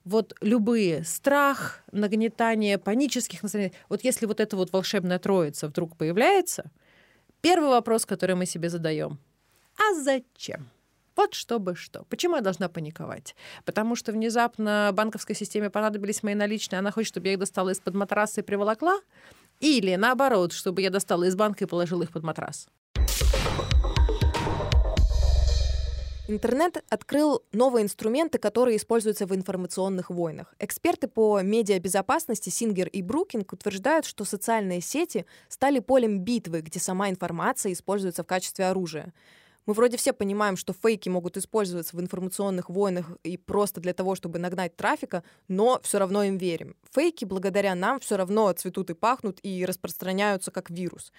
Вот 0.05 0.35
любые 0.40 1.05
страх, 1.05 1.85
нагнетание 1.92 2.79
панических 2.79 3.45
настроений, 3.45 3.73
вот 3.88 4.03
если 4.03 4.27
вот 4.27 4.40
эта 4.40 4.57
вот 4.57 4.73
волшебная 4.73 5.21
троица 5.21 5.68
вдруг 5.68 5.97
появляется, 5.97 6.73
первый 7.40 7.68
вопрос, 7.68 8.05
который 8.05 8.35
мы 8.35 8.47
себе 8.47 8.68
задаем— 8.68 9.18
а 9.79 9.95
зачем? 9.95 10.69
Вот 11.15 11.35
чтобы 11.35 11.77
что. 11.77 12.05
Почему 12.09 12.37
я 12.37 12.43
должна 12.43 12.69
паниковать? 12.69 13.37
Потому 13.65 13.97
что 13.97 14.13
внезапно 14.13 14.91
банковской 14.95 15.37
системе 15.37 15.69
понадобились 15.69 16.23
мои 16.23 16.35
наличные, 16.35 16.79
она 16.79 16.91
хочет, 16.91 17.09
чтобы 17.09 17.27
я 17.27 17.35
их 17.35 17.39
достала 17.39 17.71
из-под 17.71 17.95
матраса 17.95 18.41
и 18.41 18.45
приволокла? 18.45 19.01
Или 19.61 19.95
наоборот, 19.97 20.53
чтобы 20.53 20.83
я 20.83 20.91
достала 20.91 21.25
из 21.25 21.37
банка 21.37 21.65
и 21.65 21.69
положила 21.69 22.03
их 22.03 22.13
под 22.13 22.23
матрас? 22.23 22.67
Интернет 26.29 26.83
открыл 26.89 27.43
новые 27.53 27.85
инструменты, 27.85 28.39
которые 28.39 28.79
используются 28.79 29.27
в 29.27 29.35
информационных 29.35 30.09
войнах. 30.09 30.55
Эксперты 30.59 31.07
по 31.09 31.43
медиабезопасности 31.43 32.49
Сингер 32.49 32.89
и 32.89 33.03
Брукинг 33.03 33.53
утверждают, 33.53 34.07
что 34.07 34.25
социальные 34.25 34.81
сети 34.81 35.27
стали 35.49 35.81
полем 35.81 36.21
битвы, 36.21 36.61
где 36.61 36.81
сама 36.81 37.11
информация 37.11 37.73
используется 37.73 38.23
в 38.23 38.27
качестве 38.27 38.67
оружия. 38.67 39.13
Мы 39.66 39.75
вроде 39.75 39.96
все 39.96 40.12
понимаем, 40.12 40.57
что 40.57 40.72
фейки 40.72 41.09
могут 41.09 41.37
использоваться 41.37 41.96
в 41.96 42.01
информационных 42.01 42.68
войнах 42.68 43.12
и 43.22 43.37
просто 43.37 43.81
для 43.81 43.94
того, 43.94 44.16
чтобы 44.16 44.40
нагнать 44.40 44.77
трафика, 44.77 45.22
но 45.46 45.81
все 45.83 45.98
равно 45.98 46.25
им 46.25 46.37
верим. 46.37 46.75
Фейки 46.90 47.25
благодаря 47.25 47.75
нам 47.77 48.01
все 48.01 48.16
равно 48.16 48.53
цветут 48.53 48.90
и 48.90 48.94
пахнут 48.94 49.38
и 49.42 49.64
распространяются 49.64 50.51
как 50.51 50.70
вирус. 50.70 51.12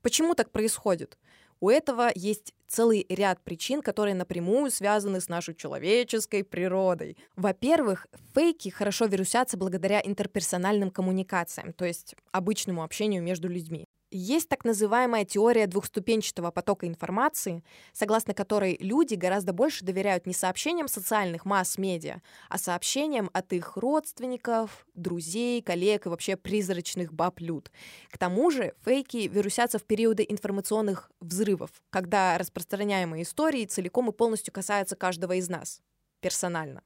Почему 0.00 0.34
так 0.34 0.50
происходит? 0.50 1.18
У 1.60 1.68
этого 1.68 2.10
есть 2.14 2.54
целый 2.66 3.04
ряд 3.10 3.42
причин, 3.42 3.82
которые 3.82 4.14
напрямую 4.14 4.70
связаны 4.70 5.20
с 5.20 5.28
нашей 5.28 5.54
человеческой 5.54 6.42
природой. 6.42 7.18
Во-первых, 7.36 8.06
фейки 8.34 8.70
хорошо 8.70 9.04
вирусятся 9.04 9.58
благодаря 9.58 10.00
интерперсональным 10.00 10.90
коммуникациям, 10.90 11.74
то 11.74 11.84
есть 11.84 12.14
обычному 12.32 12.82
общению 12.82 13.22
между 13.22 13.46
людьми. 13.46 13.84
Есть 14.12 14.48
так 14.48 14.64
называемая 14.64 15.24
теория 15.24 15.68
двухступенчатого 15.68 16.50
потока 16.50 16.88
информации, 16.88 17.62
согласно 17.92 18.34
которой 18.34 18.76
люди 18.80 19.14
гораздо 19.14 19.52
больше 19.52 19.84
доверяют 19.84 20.26
не 20.26 20.34
сообщениям 20.34 20.88
социальных 20.88 21.44
масс-медиа, 21.44 22.20
а 22.48 22.58
сообщениям 22.58 23.30
от 23.32 23.52
их 23.52 23.76
родственников, 23.76 24.84
друзей, 24.94 25.62
коллег 25.62 26.06
и 26.06 26.08
вообще 26.08 26.36
призрачных 26.36 27.12
баб-люд. 27.12 27.70
К 28.10 28.18
тому 28.18 28.50
же 28.50 28.74
фейки 28.84 29.28
вирусятся 29.28 29.78
в 29.78 29.84
периоды 29.84 30.26
информационных 30.28 31.12
взрывов, 31.20 31.70
когда 31.90 32.36
распространяемые 32.36 33.22
истории 33.22 33.64
целиком 33.64 34.08
и 34.08 34.12
полностью 34.12 34.52
касаются 34.52 34.96
каждого 34.96 35.34
из 35.34 35.48
нас 35.48 35.82
персонально. 36.20 36.82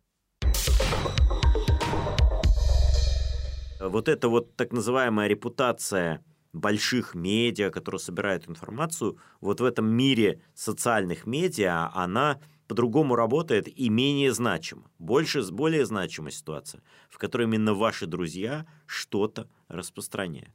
Вот 3.80 4.08
эта 4.10 4.28
вот 4.28 4.56
так 4.56 4.72
называемая 4.72 5.26
репутация 5.26 6.22
больших 6.54 7.14
медиа, 7.14 7.70
которые 7.70 7.98
собирают 7.98 8.48
информацию, 8.48 9.18
вот 9.40 9.60
в 9.60 9.64
этом 9.64 9.86
мире 9.86 10.40
социальных 10.54 11.26
медиа 11.26 11.90
она 11.94 12.40
по-другому 12.68 13.16
работает 13.16 13.68
и 13.68 13.88
менее 13.90 14.32
значима. 14.32 14.90
Больше, 14.98 15.42
более 15.50 15.84
значимая 15.84 16.30
ситуация, 16.30 16.82
в 17.10 17.18
которой 17.18 17.42
именно 17.42 17.74
ваши 17.74 18.06
друзья 18.06 18.66
что-то 18.86 19.50
распространяют. 19.68 20.54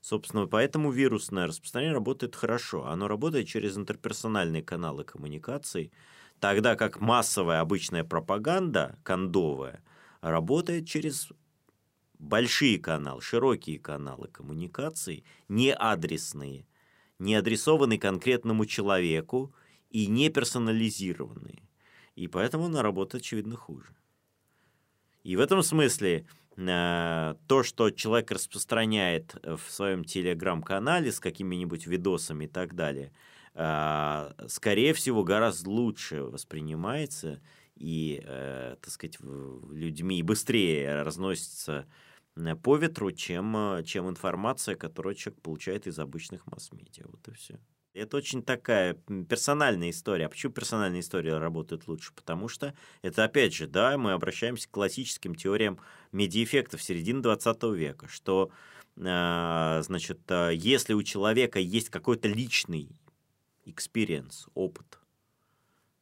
Собственно, 0.00 0.46
поэтому 0.46 0.90
вирусное 0.90 1.46
распространение 1.46 1.94
работает 1.94 2.34
хорошо. 2.34 2.86
Оно 2.86 3.06
работает 3.06 3.46
через 3.46 3.76
интерперсональные 3.76 4.62
каналы 4.62 5.04
коммуникаций, 5.04 5.92
тогда 6.40 6.74
как 6.74 7.00
массовая 7.00 7.60
обычная 7.60 8.02
пропаганда, 8.02 8.98
кондовая, 9.04 9.84
работает 10.20 10.88
через 10.88 11.28
большие 12.22 12.78
каналы, 12.78 13.20
широкие 13.20 13.78
каналы 13.78 14.28
коммуникации, 14.28 15.24
не 15.48 15.74
адресные, 15.74 16.66
не 17.18 17.34
адресованные 17.34 17.98
конкретному 17.98 18.64
человеку 18.64 19.54
и 19.90 20.06
не 20.06 20.30
персонализированные. 20.30 21.68
И 22.14 22.28
поэтому 22.28 22.66
она 22.66 22.82
работает, 22.82 23.22
очевидно, 23.22 23.56
хуже. 23.56 23.94
И 25.24 25.36
в 25.36 25.40
этом 25.40 25.62
смысле 25.62 26.26
э, 26.56 27.34
то, 27.46 27.62
что 27.62 27.90
человек 27.90 28.30
распространяет 28.30 29.34
в 29.42 29.70
своем 29.70 30.04
телеграм-канале 30.04 31.10
с 31.10 31.20
какими-нибудь 31.20 31.86
видосами 31.86 32.44
и 32.44 32.48
так 32.48 32.74
далее, 32.74 33.12
э, 33.54 34.32
скорее 34.48 34.94
всего, 34.94 35.24
гораздо 35.24 35.70
лучше 35.70 36.22
воспринимается 36.22 37.40
и, 37.76 38.22
э, 38.24 38.76
так 38.80 38.92
сказать, 38.92 39.18
людьми 39.20 40.22
быстрее 40.22 41.02
разносится 41.02 41.86
по 42.62 42.76
ветру, 42.76 43.12
чем, 43.12 43.82
чем 43.84 44.08
информация, 44.08 44.74
которую 44.74 45.14
человек 45.14 45.42
получает 45.42 45.86
из 45.86 45.98
обычных 45.98 46.46
масс-медиа. 46.46 47.04
Вот 47.06 47.28
и 47.28 47.32
все. 47.32 47.58
Это 47.94 48.16
очень 48.16 48.42
такая 48.42 48.94
персональная 49.28 49.90
история. 49.90 50.26
А 50.26 50.28
почему 50.30 50.52
персональная 50.52 51.00
история 51.00 51.36
работает 51.36 51.86
лучше? 51.88 52.12
Потому 52.14 52.48
что 52.48 52.74
это, 53.02 53.24
опять 53.24 53.54
же, 53.54 53.66
да, 53.66 53.98
мы 53.98 54.12
обращаемся 54.12 54.66
к 54.66 54.70
классическим 54.70 55.34
теориям 55.34 55.78
медиаэффектов 56.10 56.82
середины 56.82 57.20
20 57.20 57.62
века, 57.74 58.08
что, 58.08 58.50
а, 58.98 59.82
значит, 59.82 60.20
если 60.52 60.94
у 60.94 61.02
человека 61.02 61.58
есть 61.58 61.90
какой-то 61.90 62.28
личный 62.28 62.88
experience, 63.66 64.48
опыт 64.54 64.98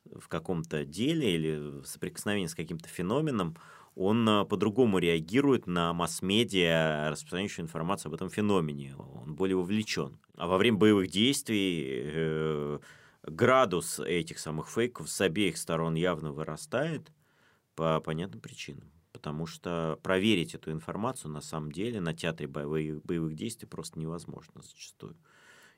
в 0.04 0.28
каком-то 0.28 0.84
деле 0.84 1.34
или 1.34 1.82
соприкосновение 1.84 2.48
с 2.48 2.54
каким-то 2.54 2.88
феноменом, 2.88 3.56
он 3.94 4.28
э, 4.28 4.44
по-другому 4.44 4.98
реагирует 4.98 5.66
на 5.66 5.92
масс-медиа, 5.92 7.10
распространяющую 7.10 7.64
информацию 7.64 8.10
об 8.10 8.14
этом 8.14 8.30
феномене. 8.30 8.94
Он 8.96 9.34
более 9.34 9.56
вовлечен. 9.56 10.18
А 10.36 10.46
во 10.46 10.58
время 10.58 10.78
боевых 10.78 11.08
действий 11.08 11.84
э, 11.86 12.78
градус 13.24 14.00
этих 14.00 14.38
самых 14.38 14.68
фейков 14.68 15.08
с 15.10 15.20
обеих 15.20 15.56
сторон 15.56 15.94
явно 15.94 16.32
вырастает 16.32 17.12
по 17.74 18.00
понятным 18.00 18.40
причинам. 18.40 18.90
Потому 19.12 19.46
что 19.46 19.98
проверить 20.02 20.54
эту 20.54 20.70
информацию 20.70 21.30
на 21.30 21.40
самом 21.40 21.72
деле 21.72 22.00
на 22.00 22.14
театре 22.14 22.48
боевых, 22.48 23.04
боевых 23.04 23.34
действий 23.34 23.68
просто 23.68 23.98
невозможно 23.98 24.62
зачастую. 24.62 25.16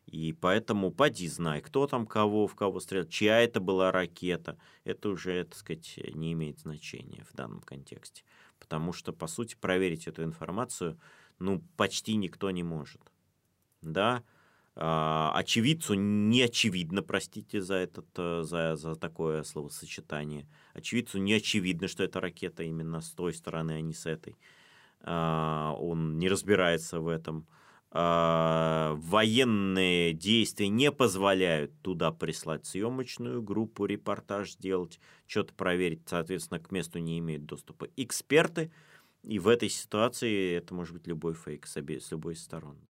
И 0.06 0.32
поэтому 0.32 0.90
поди 0.90 1.28
знай, 1.28 1.60
кто 1.60 1.86
там 1.86 2.06
кого, 2.06 2.46
в 2.46 2.54
кого 2.54 2.80
стрелял, 2.80 3.06
чья 3.06 3.40
это 3.40 3.60
была 3.60 3.92
ракета. 3.92 4.58
Это 4.84 5.08
уже, 5.08 5.44
так 5.44 5.56
сказать, 5.56 5.98
не 6.14 6.32
имеет 6.32 6.58
значения 6.58 7.24
в 7.30 7.34
данном 7.34 7.60
контексте. 7.60 8.24
Потому 8.58 8.92
что, 8.92 9.12
по 9.12 9.26
сути, 9.26 9.54
проверить 9.54 10.06
эту 10.06 10.24
информацию, 10.24 10.98
ну, 11.38 11.62
почти 11.76 12.16
никто 12.16 12.50
не 12.50 12.62
может. 12.62 13.00
Да, 13.80 14.22
а, 14.74 15.32
очевидцу 15.34 15.94
не 15.94 16.42
очевидно, 16.42 17.02
простите 17.02 17.60
за, 17.60 17.74
этот, 17.74 18.06
э, 18.16 18.42
за, 18.42 18.74
за 18.76 18.94
такое 18.94 19.42
словосочетание, 19.42 20.46
очевидцу 20.72 21.18
не 21.18 21.34
очевидно, 21.34 21.88
что 21.88 22.04
эта 22.04 22.20
ракета 22.20 22.62
именно 22.62 23.02
с 23.02 23.10
той 23.10 23.34
стороны, 23.34 23.72
а 23.72 23.80
не 23.82 23.92
с 23.92 24.06
этой. 24.06 24.36
А, 25.02 25.74
он 25.78 26.18
не 26.18 26.28
разбирается 26.28 27.00
в 27.00 27.08
этом. 27.08 27.46
А, 27.94 28.94
военные 29.02 30.14
действия 30.14 30.68
не 30.68 30.90
позволяют 30.90 31.72
туда 31.82 32.10
прислать 32.10 32.64
съемочную 32.64 33.42
группу, 33.42 33.84
репортаж 33.84 34.52
сделать, 34.52 34.98
что-то 35.26 35.52
проверить, 35.52 36.00
соответственно, 36.06 36.58
к 36.58 36.70
месту 36.70 37.00
не 37.00 37.18
имеют 37.18 37.44
доступа 37.44 37.88
эксперты, 37.98 38.72
и 39.22 39.38
в 39.38 39.46
этой 39.46 39.68
ситуации 39.68 40.54
это 40.54 40.74
может 40.74 40.94
быть 40.94 41.06
любой 41.06 41.34
фейк 41.34 41.66
с, 41.66 41.76
любой 42.10 42.34
стороны. 42.34 42.80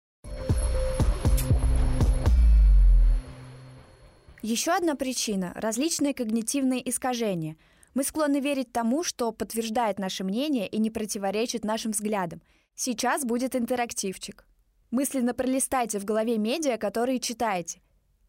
Еще 4.41 4.71
одна 4.71 4.95
причина– 4.95 5.51
различные 5.55 6.13
когнитивные 6.13 6.89
искажения. 6.89 7.57
Мы 7.93 8.03
склонны 8.03 8.39
верить 8.39 8.71
тому, 8.71 9.03
что 9.03 9.33
подтверждает 9.33 9.99
наше 9.99 10.23
мнение 10.23 10.67
и 10.67 10.79
не 10.79 10.89
противоречит 10.89 11.65
нашим 11.65 11.91
взглядам. 11.91 12.41
Сейчас 12.73 13.25
будет 13.25 13.55
интерактивчик. 13.55 14.45
Мысленно 14.93 15.33
пролистайте 15.33 15.97
в 15.97 16.05
голове 16.05 16.37
медиа, 16.37 16.77
которые 16.77 17.19
читаете. 17.19 17.81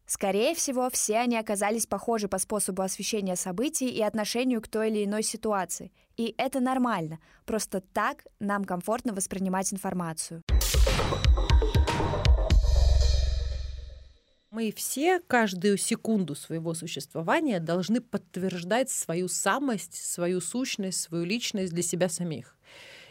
Скорее 0.07 0.55
всего, 0.55 0.89
все 0.89 1.17
они 1.17 1.37
оказались 1.37 1.85
похожи 1.85 2.27
по 2.27 2.39
способу 2.39 2.81
освещения 2.81 3.35
событий 3.35 3.87
и 3.87 4.01
отношению 4.01 4.63
к 4.63 4.67
той 4.67 4.89
или 4.89 5.05
иной 5.05 5.21
ситуации. 5.21 5.91
И 6.17 6.33
это 6.39 6.59
нормально. 6.61 7.19
Просто 7.45 7.81
так 7.81 8.25
нам 8.39 8.65
комфортно 8.65 9.13
воспринимать 9.13 9.71
информацию. 9.73 10.41
Мы 14.49 14.73
все 14.75 15.19
каждую 15.19 15.77
секунду 15.77 16.33
своего 16.33 16.73
существования 16.73 17.59
должны 17.59 18.01
подтверждать 18.01 18.89
свою 18.89 19.27
самость, 19.27 20.03
свою 20.03 20.41
сущность, 20.41 20.99
свою 20.99 21.25
личность 21.25 21.73
для 21.73 21.83
себя 21.83 22.09
самих. 22.09 22.57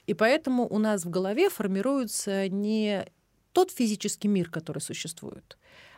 И 0.07 0.15
поэтому 0.15 0.67
у 0.67 0.79
нас 0.79 1.05
в 1.05 1.11
голове 1.11 1.49
формируется 1.49 2.49
не 2.49 3.07
тот 3.55 3.71
физический 3.71 4.29
мир, 4.29 4.51
который 4.51 4.81
существует, 4.81 5.57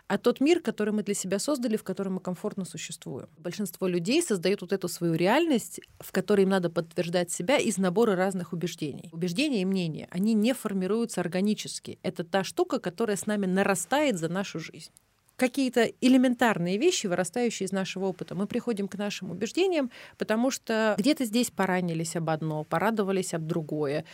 а 0.08 0.18
тот 0.18 0.40
мир, 0.40 0.60
который 0.60 0.92
мы 0.92 1.02
для 1.02 1.14
себя 1.14 1.38
создали, 1.40 1.76
в 1.76 1.82
котором 1.82 2.14
мы 2.14 2.20
комфортно 2.20 2.64
существуем. 2.64 3.28
Большинство 3.38 3.88
людей 3.88 4.22
создают 4.22 4.60
вот 4.60 4.72
эту 4.72 4.88
свою 4.88 5.14
реальность, 5.14 5.80
в 5.98 6.12
которой 6.12 6.42
им 6.42 6.50
надо 6.50 6.70
подтверждать 6.70 7.32
себя 7.32 7.56
из 7.56 7.78
набора 7.78 8.14
разных 8.14 8.52
убеждений. 8.52 9.10
Убеждения 9.12 9.62
и 9.62 9.64
мнения, 9.64 10.06
они 10.10 10.34
не 10.34 10.54
формируются 10.54 11.20
органически. 11.20 11.98
Это 12.02 12.22
та 12.22 12.44
штука, 12.44 12.78
которая 12.78 13.16
с 13.16 13.26
нами 13.26 13.46
нарастает 13.46 14.18
за 14.18 14.28
нашу 14.28 14.60
жизнь 14.60 14.92
какие-то 15.36 15.84
элементарные 16.00 16.78
вещи, 16.78 17.06
вырастающие 17.06 17.66
из 17.66 17.72
нашего 17.72 18.06
опыта. 18.06 18.34
Мы 18.34 18.46
приходим 18.46 18.88
к 18.88 18.96
нашим 18.96 19.30
убеждениям, 19.30 19.90
потому 20.18 20.50
что 20.50 20.94
где-то 20.98 21.24
здесь 21.24 21.50
поранились 21.50 22.16
об 22.16 22.30
одно, 22.30 22.64
порадовались 22.64 23.34
об 23.34 23.46
другое, 23.46 24.04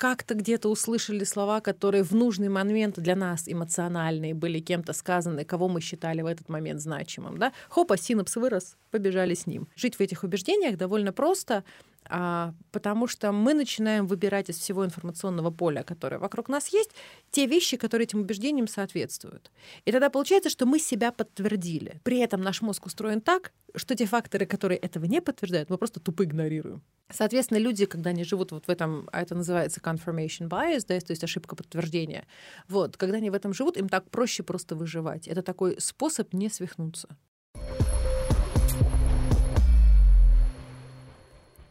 как-то 0.00 0.34
где-то 0.34 0.70
услышали 0.70 1.24
слова, 1.24 1.60
которые 1.60 2.02
в 2.04 2.12
нужный 2.12 2.48
момент 2.48 2.98
для 2.98 3.14
нас 3.14 3.42
эмоциональные 3.46 4.32
были 4.32 4.58
кем-то 4.58 4.94
сказаны, 4.94 5.44
кого 5.44 5.68
мы 5.68 5.82
считали 5.82 6.22
в 6.22 6.26
этот 6.26 6.48
момент 6.48 6.80
значимым. 6.80 7.36
Да? 7.36 7.52
Хопа, 7.68 7.98
синапс 7.98 8.36
вырос, 8.36 8.78
побежали 8.90 9.34
с 9.34 9.46
ним. 9.46 9.68
Жить 9.76 9.96
в 9.96 10.00
этих 10.00 10.24
убеждениях 10.24 10.78
довольно 10.78 11.12
просто, 11.12 11.64
потому 12.04 13.06
что 13.06 13.32
мы 13.32 13.54
начинаем 13.54 14.06
выбирать 14.06 14.50
из 14.50 14.58
всего 14.58 14.84
информационного 14.84 15.50
поля, 15.50 15.82
которое 15.82 16.18
вокруг 16.18 16.48
нас 16.48 16.68
есть, 16.68 16.90
те 17.30 17.46
вещи, 17.46 17.76
которые 17.76 18.06
этим 18.06 18.20
убеждениям 18.20 18.66
соответствуют. 18.66 19.50
И 19.84 19.92
тогда 19.92 20.10
получается, 20.10 20.50
что 20.50 20.66
мы 20.66 20.78
себя 20.78 21.12
подтвердили. 21.12 22.00
При 22.02 22.18
этом 22.18 22.40
наш 22.42 22.62
мозг 22.62 22.86
устроен 22.86 23.20
так, 23.20 23.52
что 23.74 23.94
те 23.94 24.06
факторы, 24.06 24.46
которые 24.46 24.78
этого 24.78 25.04
не 25.04 25.20
подтверждают, 25.20 25.70
мы 25.70 25.78
просто 25.78 26.00
тупо 26.00 26.24
игнорируем. 26.24 26.82
Соответственно, 27.12 27.58
люди, 27.58 27.86
когда 27.86 28.10
они 28.10 28.24
живут 28.24 28.52
вот 28.52 28.66
в 28.66 28.70
этом, 28.70 29.08
а 29.12 29.22
это 29.22 29.34
называется 29.34 29.80
confirmation 29.80 30.48
bias, 30.48 30.84
да, 30.86 30.98
то 31.00 31.10
есть 31.10 31.24
ошибка 31.24 31.56
подтверждения, 31.56 32.26
вот, 32.68 32.96
когда 32.96 33.16
они 33.16 33.30
в 33.30 33.34
этом 33.34 33.52
живут, 33.52 33.76
им 33.76 33.88
так 33.88 34.08
проще 34.10 34.42
просто 34.42 34.76
выживать. 34.76 35.26
Это 35.26 35.42
такой 35.42 35.80
способ 35.80 36.32
не 36.32 36.48
свихнуться. 36.48 37.08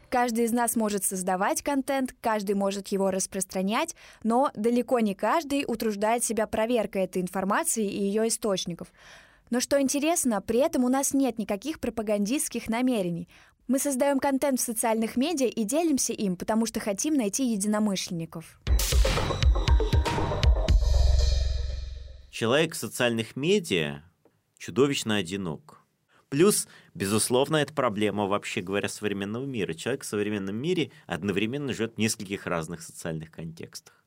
Каждый 0.10 0.46
из 0.46 0.52
нас 0.52 0.76
может 0.76 1.04
создавать 1.04 1.62
контент, 1.62 2.16
каждый 2.20 2.56
может 2.56 2.88
его 2.88 3.12
распространять, 3.12 3.96
но 4.24 4.50
далеко 4.56 5.00
не 5.00 5.14
каждый 5.14 5.66
утруждает 5.68 6.24
себя 6.24 6.48
проверкой 6.48 7.04
этой 7.04 7.22
информации 7.22 7.88
и 7.88 8.04
ее 8.04 8.28
источников. 8.28 8.88
Но 9.52 9.60
что 9.60 9.80
интересно, 9.80 10.42
при 10.42 10.60
этом 10.60 10.84
у 10.84 10.90
нас 10.90 11.14
нет 11.14 11.38
никаких 11.38 11.80
пропагандистских 11.80 12.70
намерений. 12.70 13.28
Мы 13.68 13.78
создаем 13.78 14.20
контент 14.20 14.60
в 14.60 14.64
социальных 14.64 15.16
медиа 15.16 15.48
и 15.48 15.64
делимся 15.64 16.14
им, 16.14 16.36
потому 16.36 16.66
что 16.66 16.80
хотим 16.80 17.14
найти 17.14 17.46
единомышленников. 17.46 18.60
Человек 22.32 22.74
в 22.74 22.78
социальных 22.78 23.36
медиа 23.36 24.02
чудовищно 24.58 25.18
одинок. 25.18 25.79
Плюс, 26.30 26.68
безусловно, 26.94 27.58
это 27.58 27.74
проблема, 27.74 28.28
вообще 28.28 28.62
говоря, 28.62 28.88
современного 28.88 29.46
мира. 29.46 29.74
Человек 29.74 30.04
в 30.04 30.08
современном 30.08 30.56
мире 30.56 30.92
одновременно 31.08 31.74
живет 31.74 31.96
в 31.96 31.98
нескольких 31.98 32.46
разных 32.46 32.82
социальных 32.82 33.32
контекстах 33.32 34.00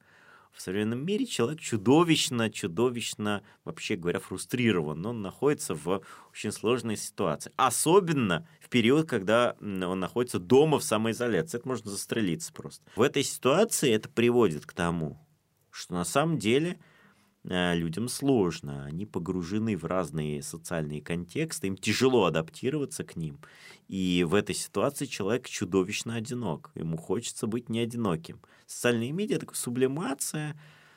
в 0.53 0.61
современном 0.61 1.05
мире 1.05 1.27
человек 1.27 1.61
чудовищно, 1.61 2.51
чудовищно, 2.51 3.43
вообще 3.65 3.97
говоря, 3.97 4.21
фрустрирован. 4.21 5.05
Он 5.05 5.23
находится 5.23 5.75
в 5.75 6.03
очень 6.31 6.53
сложной 6.53 6.97
ситуации. 6.97 7.53
Особенно 7.57 8.47
в 8.61 8.69
период, 8.69 9.09
когда 9.09 9.57
он 9.61 9.99
находится 9.99 10.39
дома 10.39 10.79
в 10.79 10.85
самоизоляции. 10.85 11.59
Это 11.59 11.69
можно 11.69 11.91
застрелиться 11.91 12.53
просто. 12.53 12.83
В 12.97 13.03
этой 13.03 13.23
ситуации 13.23 13.91
это 13.93 14.09
приводит 14.09 14.67
к 14.67 14.73
тому, 14.73 15.19
что 15.71 15.95
на 15.95 16.05
самом 16.05 16.39
деле– 16.39 16.79
людям 17.45 18.09
сложно, 18.09 18.85
они 18.85 19.05
погружены 19.05 19.77
в 19.77 19.85
разные 19.85 20.43
социальные 20.43 21.03
контексты, 21.03 21.67
им 21.67 21.77
тяжело 21.77 22.25
адаптироваться 22.27 23.05
к 23.05 23.17
ним. 23.17 23.39
И 23.89 24.25
в 24.29 24.35
этой 24.35 24.55
ситуации 24.55 25.07
человек 25.07 25.49
чудовищно 25.49 26.15
одинок, 26.15 26.71
ему 26.75 26.97
хочется 26.97 27.47
быть 27.47 27.69
не 27.69 27.81
одиноким. 27.81 28.41
Социальные 28.67 29.13
медиа– 29.13 29.37
это 29.39 29.47
сублимация 29.55 30.57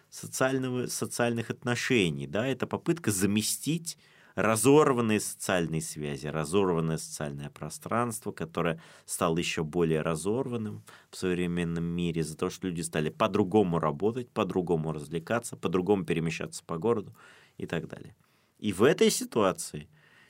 социального, 0.10 0.88
социальных 0.88 1.50
отношений, 1.50 2.28
да, 2.28 2.46
это 2.48 2.68
попытка 2.68 3.12
заместить 3.12 3.98
разорванные 4.36 5.22
социальные 5.22 5.82
связи, 5.82 6.28
разорванное 6.28 6.98
социальное 6.98 7.50
пространство, 7.50 8.32
которое 8.32 8.82
стало 9.06 9.38
еще 9.38 9.64
более 9.64 10.02
разорванным 10.02 10.84
в 11.10 11.16
современном 11.16 11.86
мире 11.86 12.22
из-за 12.22 12.38
того, 12.38 12.50
что 12.50 12.68
люди 12.68 12.82
стали 12.82 13.10
по-другому 13.10 13.80
работать, 13.80 14.30
по-другому 14.30 14.92
развлекаться, 14.92 15.56
по-другому 15.56 16.06
перемещаться 16.06 16.64
по 16.66 16.78
городу 16.78 17.16
и 17.58 17.66
так 17.66 17.88
далее. 17.88 18.16
И 18.60 18.74
в 18.74 18.84
этой 18.84 19.10
ситуации 19.10 19.88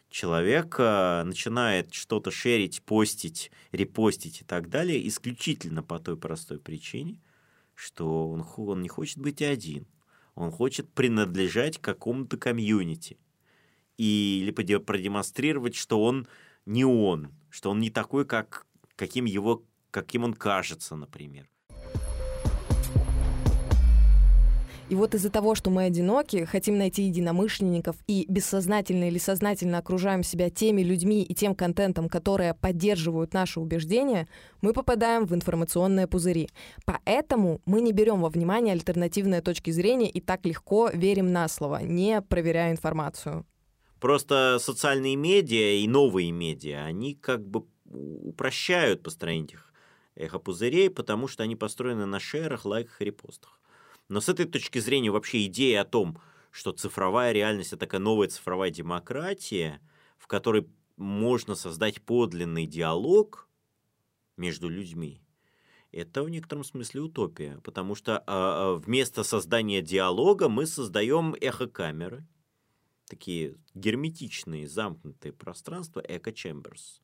человек 0.10 0.76
э, 0.78 1.24
начинает 1.24 1.94
что-то 1.94 2.30
шерить, 2.30 2.84
постить, 2.84 3.52
репостить 3.72 4.42
и 4.42 4.44
так 4.46 4.70
далее 4.70 5.08
исключительно 5.08 5.82
по 5.82 6.00
той 6.00 6.16
простой 6.16 6.60
причине, 6.60 7.20
что 7.74 8.30
он, 8.30 8.46
он 8.58 8.82
не 8.82 8.88
хочет 8.88 9.18
быть 9.18 9.42
один. 9.42 9.88
Он 10.36 10.52
хочет 10.52 10.92
принадлежать 10.94 11.80
какому-то 11.80 12.38
комьюнити. 12.38 13.18
И, 13.98 14.42
или 14.42 14.52
продемонстрировать, 14.52 15.76
что 15.76 16.02
он 16.02 16.28
не 16.66 16.84
он, 16.84 17.30
что 17.50 17.72
он 17.72 17.80
не 17.80 17.90
такой, 17.90 18.26
как, 18.26 18.66
каким, 18.96 19.26
его, 19.26 19.64
каким 19.92 20.24
он 20.24 20.34
кажется, 20.34 20.96
например. 20.96 21.48
И 24.88 24.94
вот 24.94 25.16
из-за 25.16 25.32
того, 25.32 25.56
что 25.56 25.72
мы 25.72 25.86
одиноки, 25.86 26.46
хотим 26.46 26.78
найти 26.78 27.04
единомышленников 27.04 27.96
и 28.06 28.26
бессознательно 28.30 29.08
или 29.08 29.18
сознательно 29.18 29.80
окружаем 29.80 30.22
себя 30.22 30.52
теми 30.52 30.84
людьми 30.84 31.24
и 31.24 31.34
тем 31.34 31.56
контентом, 31.56 32.08
которые 32.08 32.54
поддерживают 32.54 33.34
наши 33.34 33.60
убеждения, 33.60 34.28
мы 34.62 34.74
попадаем 34.74 35.26
в 35.26 35.34
информационные 35.34 36.06
пузыри. 36.06 36.50
Поэтому 36.86 37.62
мы 37.66 37.82
не 37.82 37.94
берем 37.94 38.22
во 38.22 38.30
внимание 38.30 38.74
альтернативные 38.74 39.42
точки 39.42 39.72
зрения 39.72 40.10
и 40.10 40.22
так 40.22 40.46
легко 40.46 40.92
верим 40.94 41.32
на 41.32 41.48
слово, 41.48 41.82
не 41.82 42.22
проверяя 42.22 42.72
информацию. 42.72 43.44
Просто 44.06 44.58
социальные 44.60 45.16
медиа 45.16 45.80
и 45.80 45.88
новые 45.88 46.30
медиа, 46.30 46.84
они 46.84 47.16
как 47.16 47.44
бы 47.44 47.66
упрощают 47.86 49.02
построение 49.02 49.46
этих 49.46 49.74
эхопузырей, 50.14 50.92
потому 50.92 51.28
что 51.28 51.42
они 51.42 51.56
построены 51.56 52.06
на 52.06 52.20
шерах, 52.20 52.66
лайках 52.66 53.02
и 53.02 53.06
репостах. 53.06 53.60
Но 54.08 54.22
с 54.22 54.30
этой 54.30 54.46
точки 54.46 54.78
зрения 54.78 55.10
вообще 55.10 55.48
идея 55.48 55.82
о 55.82 55.86
том, 55.86 56.22
что 56.52 56.72
цифровая 56.72 57.32
реальность– 57.32 57.70
это 57.74 57.80
такая 57.80 58.00
новая 58.00 58.28
цифровая 58.28 58.70
демократия, 58.70 59.82
в 60.20 60.28
которой 60.28 60.68
можно 60.98 61.56
создать 61.56 62.00
подлинный 62.00 62.68
диалог 62.68 63.50
между 64.38 64.70
людьми, 64.70 65.24
это 65.92 66.22
в 66.22 66.30
некотором 66.30 66.64
смысле 66.64 67.02
утопия, 67.02 67.60
потому 67.64 67.96
что 67.96 68.24
а, 68.28 68.76
вместо 68.76 69.24
создания 69.24 69.82
диалога 69.82 70.48
мы 70.48 70.68
создаем 70.68 71.36
эхокамеры, 71.42 72.28
такие 73.08 73.56
герметичные, 73.74 74.68
замкнутые 74.68 75.34
пространства, 75.34 76.04
эко-чемберс, 76.08 77.02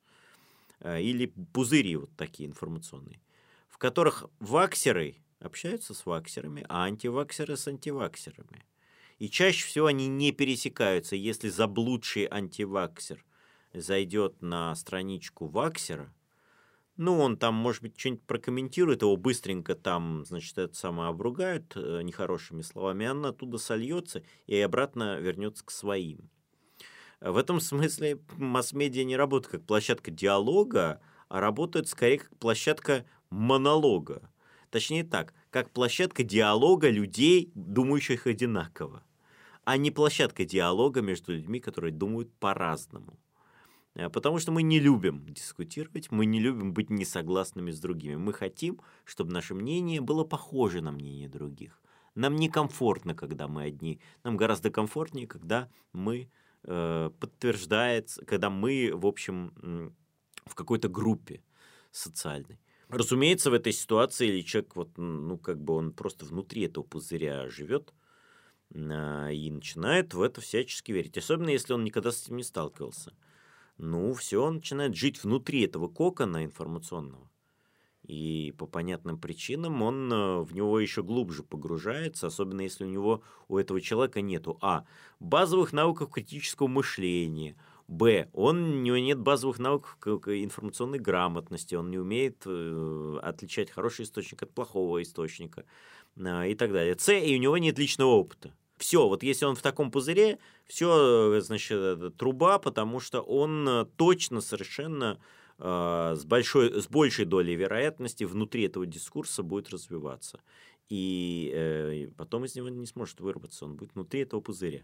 или 0.83 1.27
пузыри 1.53 1.95
вот 1.95 2.09
такие 2.17 2.49
информационные, 2.49 3.21
в 3.69 3.77
которых 3.77 4.25
ваксеры 4.39 5.17
общаются 5.39 5.93
с 5.93 6.05
ваксерами, 6.05 6.65
а 6.69 6.83
антиваксеры 6.83 7.55
с 7.55 7.67
антиваксерами. 7.67 8.65
И 9.19 9.29
чаще 9.29 9.65
всего 9.65 9.85
они 9.85 10.07
не 10.07 10.31
пересекаются. 10.31 11.15
Если 11.15 11.49
заблудший 11.49 12.25
антиваксер 12.25 13.23
зайдет 13.73 14.41
на 14.41 14.73
страничку 14.75 15.45
ваксера, 15.45 16.11
ну, 16.97 17.19
он 17.19 17.37
там, 17.37 17.55
может 17.55 17.81
быть, 17.81 17.99
что-нибудь 17.99 18.23
прокомментирует, 18.23 19.01
его 19.01 19.15
быстренько 19.17 19.75
там, 19.75 20.25
значит, 20.25 20.57
это 20.57 20.73
самое 20.75 21.09
обругают 21.09 21.73
э, 21.75 22.01
нехорошими 22.03 22.61
словами, 22.61 23.05
она 23.05 23.29
оттуда 23.29 23.57
сольется 23.57 24.23
и 24.45 24.59
обратно 24.59 25.19
вернется 25.19 25.65
к 25.65 25.71
своим. 25.71 26.29
В 27.21 27.37
этом 27.37 27.59
смысле 27.59 28.19
масс-медиа 28.37 29.03
не 29.03 29.15
работает 29.15 29.51
как 29.51 29.65
площадка 29.65 30.09
диалога, 30.11 31.01
а 31.29 31.39
работает 31.39 31.87
скорее 31.87 32.19
как 32.19 32.35
площадка 32.37 33.05
монолога. 33.29 34.31
Точнее 34.71 35.03
так, 35.03 35.33
как 35.49 35.69
площадка 35.69 36.23
диалога 36.23 36.89
людей, 36.89 37.51
думающих 37.55 38.25
одинаково, 38.25 39.03
а 39.63 39.77
не 39.77 39.91
площадка 39.91 40.45
диалога 40.45 41.01
между 41.01 41.33
людьми, 41.33 41.59
которые 41.59 41.91
думают 41.91 42.33
по-разному. 42.39 43.19
Э, 43.95 44.09
потому 44.09 44.39
что 44.39 44.51
мы 44.51 44.63
не 44.63 44.79
любим 44.79 45.25
дискутировать, 45.27 46.11
мы 46.11 46.25
не 46.25 46.39
любим 46.39 46.73
быть 46.73 46.89
несогласными 46.89 47.71
с 47.71 47.79
другими. 47.79 48.15
Мы 48.15 48.33
хотим, 48.33 48.81
чтобы 49.05 49.31
наше 49.31 49.53
мнение 49.53 50.01
было 50.01 50.23
похоже 50.23 50.81
на 50.81 50.91
мнение 50.91 51.29
других. 51.29 51.81
Нам 52.15 52.35
некомфортно, 52.35 53.15
когда 53.15 53.47
мы 53.47 53.63
одни. 53.63 54.01
Нам 54.23 54.37
гораздо 54.37 54.69
комфортнее, 54.69 55.27
когда 55.27 55.69
мы 55.93 56.29
э, 56.63 57.09
подтверждается, 57.19 58.25
когда 58.25 58.49
мы, 58.49 58.91
в 58.93 59.05
общем, 59.05 59.93
в 60.45 60.55
какой-то 60.55 60.89
группе 60.89 61.41
социальной. 61.91 62.59
Разумеется, 62.89 63.49
в 63.49 63.53
этой 63.53 63.71
ситуации 63.71 64.27
или 64.27 64.41
человек, 64.41 64.75
вот, 64.75 64.97
ну, 64.97 65.37
как 65.37 65.61
бы 65.61 65.75
он 65.75 65.93
просто 65.93 66.25
внутри 66.25 66.63
этого 66.63 66.83
пузыря 66.83 67.47
живет 67.49 67.93
а, 68.75 69.29
и 69.29 69.49
начинает 69.49 70.13
в 70.13 70.21
это 70.21 70.41
всячески 70.41 70.91
верить. 70.91 71.17
Особенно, 71.17 71.49
если 71.49 71.71
он 71.71 71.85
никогда 71.85 72.11
с 72.11 72.23
этим 72.23 72.35
не 72.35 72.43
сталкивался. 72.43 73.13
Ну, 73.83 74.13
все, 74.13 74.49
начинает 74.51 74.95
жить 74.95 75.23
внутри 75.23 75.63
этого 75.63 75.87
кокона 75.87 76.45
информационного. 76.45 77.29
И 78.03 78.53
по 78.57 78.65
понятным 78.65 79.17
причинам 79.17 79.81
он 79.81 80.11
э, 80.11 80.41
в 80.41 80.53
него 80.53 80.79
еще 80.79 81.03
глубже 81.03 81.43
погружается, 81.43 82.27
особенно 82.27 82.61
если 82.61 82.83
у 82.83 82.87
него, 82.87 83.23
у 83.47 83.57
этого 83.57 83.81
человека 83.81 84.21
нету, 84.21 84.57
а, 84.61 84.85
базовых 85.19 85.73
навыков 85.73 86.11
критического 86.11 86.67
мышления– 86.67 87.55
Б. 87.91 88.29
Он, 88.31 88.63
у 88.63 88.81
него 88.81 88.97
нет 88.97 89.19
базовых 89.19 89.59
навыков 89.59 89.97
информационной 90.25 90.97
грамотности, 90.97 91.75
он 91.75 91.91
не 91.91 91.97
умеет 91.97 92.43
э, 92.45 93.19
отличать 93.21 93.69
хороший 93.69 94.05
источник 94.05 94.41
от 94.43 94.53
плохого 94.53 95.01
источника 95.01 95.65
э, 96.15 96.51
и 96.51 96.55
так 96.55 96.71
далее. 96.71 96.95
С. 96.97 97.11
И 97.13 97.35
у 97.35 97.39
него 97.39 97.57
нет 97.57 97.77
личного 97.77 98.11
опыта. 98.11 98.53
Все, 98.81 99.07
вот 99.07 99.21
если 99.21 99.45
он 99.45 99.55
в 99.55 99.61
таком 99.61 99.91
пузыре, 99.91 100.39
все, 100.65 101.35
э, 101.35 101.41
значит, 101.41 102.17
труба, 102.17 102.57
потому 102.57 102.99
что 102.99 103.21
он 103.21 103.69
э, 103.69 103.85
точно 103.95 104.41
совершенно 104.41 105.19
э, 105.59 106.15
с, 106.17 106.25
большой, 106.25 106.81
с 106.81 106.87
большей 106.87 107.25
долей 107.25 107.53
вероятности 107.53 108.23
внутри 108.23 108.63
этого 108.63 108.87
дискурса 108.87 109.43
будет 109.43 109.69
развиваться. 109.69 110.41
И 110.89 111.51
э, 111.53 112.07
потом 112.17 112.45
из 112.45 112.55
него 112.55 112.69
не 112.69 112.87
сможет 112.87 113.19
вырваться, 113.19 113.65
он 113.65 113.75
будет 113.75 113.93
внутри 113.93 114.21
этого 114.21 114.41
пузыря 114.41 114.81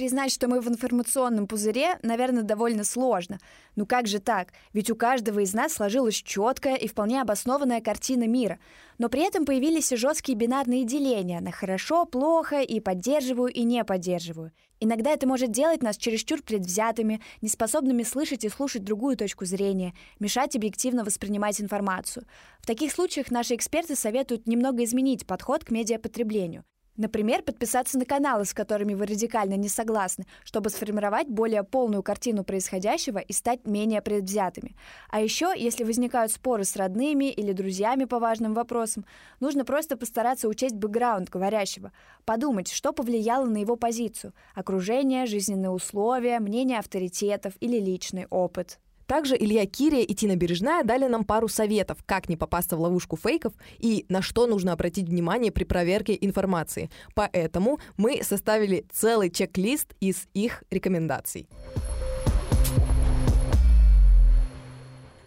признать, 0.00 0.32
что 0.32 0.48
мы 0.48 0.62
в 0.62 0.68
информационном 0.68 1.46
пузыре, 1.46 1.98
наверное, 2.02 2.42
довольно 2.42 2.84
сложно. 2.84 3.38
Ну 3.76 3.84
как 3.84 4.06
же 4.06 4.18
так? 4.18 4.54
Ведь 4.72 4.90
у 4.90 4.96
каждого 4.96 5.40
из 5.40 5.52
нас 5.52 5.74
сложилась 5.74 6.14
четкая 6.14 6.76
и 6.76 6.88
вполне 6.88 7.20
обоснованная 7.20 7.82
картина 7.82 8.26
мира. 8.26 8.58
Но 8.96 9.10
при 9.10 9.20
этом 9.26 9.44
появились 9.44 9.92
и 9.92 9.96
жесткие 9.96 10.38
бинарные 10.38 10.84
деления 10.84 11.42
на 11.42 11.52
хорошо, 11.52 12.06
плохо 12.06 12.62
и 12.62 12.80
поддерживаю 12.80 13.52
и 13.52 13.62
не 13.62 13.84
поддерживаю. 13.84 14.52
Иногда 14.80 15.10
это 15.10 15.28
может 15.28 15.50
делать 15.50 15.82
нас 15.82 15.98
чересчур 15.98 16.40
предвзятыми, 16.40 17.20
неспособными 17.42 18.02
слышать 18.02 18.46
и 18.46 18.48
слушать 18.48 18.84
другую 18.84 19.18
точку 19.18 19.44
зрения, 19.44 19.92
мешать 20.18 20.56
объективно 20.56 21.04
воспринимать 21.04 21.60
информацию. 21.60 22.24
В 22.60 22.66
таких 22.66 22.90
случаях 22.90 23.30
наши 23.30 23.54
эксперты 23.54 23.96
советуют 23.96 24.46
немного 24.46 24.82
изменить 24.82 25.26
подход 25.26 25.62
к 25.62 25.70
медиапотреблению. 25.70 26.64
Например, 27.00 27.40
подписаться 27.40 27.96
на 27.98 28.04
каналы, 28.04 28.44
с 28.44 28.52
которыми 28.52 28.92
вы 28.92 29.06
радикально 29.06 29.54
не 29.54 29.70
согласны, 29.70 30.26
чтобы 30.44 30.68
сформировать 30.68 31.28
более 31.28 31.64
полную 31.64 32.02
картину 32.02 32.44
происходящего 32.44 33.16
и 33.16 33.32
стать 33.32 33.66
менее 33.66 34.02
предвзятыми. 34.02 34.76
А 35.08 35.22
еще, 35.22 35.54
если 35.56 35.82
возникают 35.82 36.30
споры 36.30 36.64
с 36.64 36.76
родными 36.76 37.30
или 37.30 37.52
друзьями 37.52 38.04
по 38.04 38.18
важным 38.18 38.52
вопросам, 38.52 39.06
нужно 39.40 39.64
просто 39.64 39.96
постараться 39.96 40.46
учесть 40.46 40.74
бэкграунд 40.74 41.30
говорящего, 41.30 41.90
подумать, 42.26 42.70
что 42.70 42.92
повлияло 42.92 43.46
на 43.46 43.56
его 43.56 43.76
позицию– 43.76 44.34
окружение, 44.54 45.24
жизненные 45.24 45.70
условия, 45.70 46.38
мнение 46.38 46.78
авторитетов 46.78 47.54
или 47.60 47.80
личный 47.80 48.26
опыт. 48.28 48.78
Также 49.10 49.36
Илья 49.36 49.66
Кирия 49.66 50.02
и 50.02 50.14
Тина 50.14 50.36
Бережная 50.36 50.84
дали 50.84 51.08
нам 51.08 51.24
пару 51.24 51.48
советов, 51.48 51.98
как 52.06 52.28
не 52.28 52.36
попасться 52.36 52.76
в 52.76 52.80
ловушку 52.80 53.16
фейков 53.16 53.52
и 53.80 54.06
на 54.08 54.22
что 54.22 54.46
нужно 54.46 54.72
обратить 54.72 55.08
внимание 55.08 55.50
при 55.50 55.64
проверке 55.64 56.16
информации. 56.20 56.90
Поэтому 57.16 57.80
мы 57.96 58.22
составили 58.22 58.86
целый 58.92 59.28
чек-лист 59.30 59.96
из 59.98 60.28
их 60.32 60.62
рекомендаций. 60.70 61.48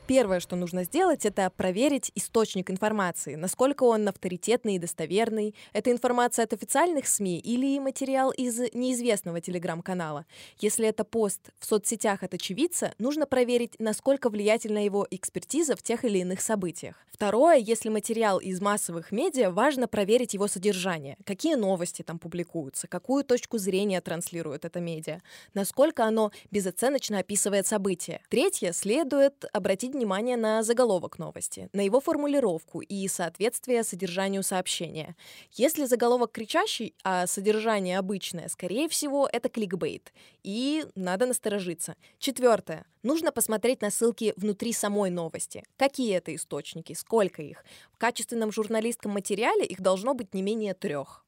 Первое, 0.06 0.42
что 0.42 0.58
нужно 0.58 0.84
сделать, 0.84 1.26
это 1.26 1.50
проверить 1.50 2.12
источник 2.14 2.70
информации, 2.70 3.36
насколько 3.36 3.84
он 3.84 4.06
авторитетный 4.06 4.76
и 4.76 4.80
достоверный. 4.80 5.56
Это 5.72 5.92
информация 5.92 6.44
от 6.44 6.52
официальных 6.52 7.08
СМИ 7.08 7.40
или 7.40 7.80
материал 7.80 8.32
из 8.32 8.60
неизвестного 8.74 9.40
телеграм-канала. 9.40 10.26
Если 10.60 10.86
это 10.86 11.06
пост 11.06 11.52
в 11.58 11.66
соцсетях 11.66 12.22
от 12.22 12.34
очевидца, 12.34 12.94
нужно 13.00 13.26
проверить, 13.26 13.80
насколько 13.80 14.30
влиятельна 14.30 14.84
его 14.84 15.08
экспертиза 15.10 15.78
в 15.78 15.82
тех 15.82 16.04
или 16.04 16.18
иных 16.18 16.42
событиях. 16.42 16.98
Второе, 17.10 17.56
если 17.56 17.88
материал 17.88 18.40
из 18.40 18.60
массовых 18.60 19.14
медиа, 19.14 19.52
важно 19.52 19.88
проверить 19.88 20.34
его 20.34 20.48
содержание. 20.50 21.16
Какие 21.26 21.56
новости 21.56 22.02
там 22.02 22.20
публикуются, 22.20 22.88
какую 22.90 23.24
точку 23.24 23.58
зрения 23.58 24.02
транслирует 24.02 24.66
это 24.66 24.82
медиа, 24.82 25.22
насколько 25.54 26.04
оно 26.04 26.32
безоценочно 26.52 27.20
описывает 27.20 27.68
события. 27.68 28.20
Третье, 28.30 28.74
следует 28.74 29.46
обратить 29.54 29.93
внимание 29.94 30.38
на 30.38 30.64
заголовок 30.64 31.20
новости, 31.20 31.70
на 31.74 31.82
его 31.82 32.00
формулировку 32.00 32.82
и 32.82 33.08
соответствие 33.08 33.84
содержанию 33.84 34.44
сообщения. 34.44 35.16
Если 35.52 35.86
заголовок 35.86 36.32
кричащий, 36.32 36.96
а 37.04 37.28
содержание 37.28 38.00
обычное, 38.00 38.48
скорее 38.50 38.90
всего, 38.90 39.30
это 39.32 39.50
кликбейт, 39.50 40.14
и 40.44 40.86
надо 40.96 41.26
насторожиться. 41.26 41.96
Четвертое. 42.20 42.86
Нужно 43.04 43.32
посмотреть 43.32 43.82
на 43.82 43.90
ссылки 43.90 44.34
внутри 44.36 44.74
самой 44.74 45.10
новости. 45.10 45.64
Какие 45.78 46.16
это 46.16 46.34
источники, 46.36 46.94
сколько 46.94 47.42
их. 47.42 47.64
В 47.92 47.98
качественном 47.98 48.52
журналистском 48.52 49.12
материале 49.12 49.66
их 49.66 49.82
должно 49.82 50.14
быть 50.14 50.34
не 50.34 50.42
менее 50.42 50.74
трех. 50.74 51.26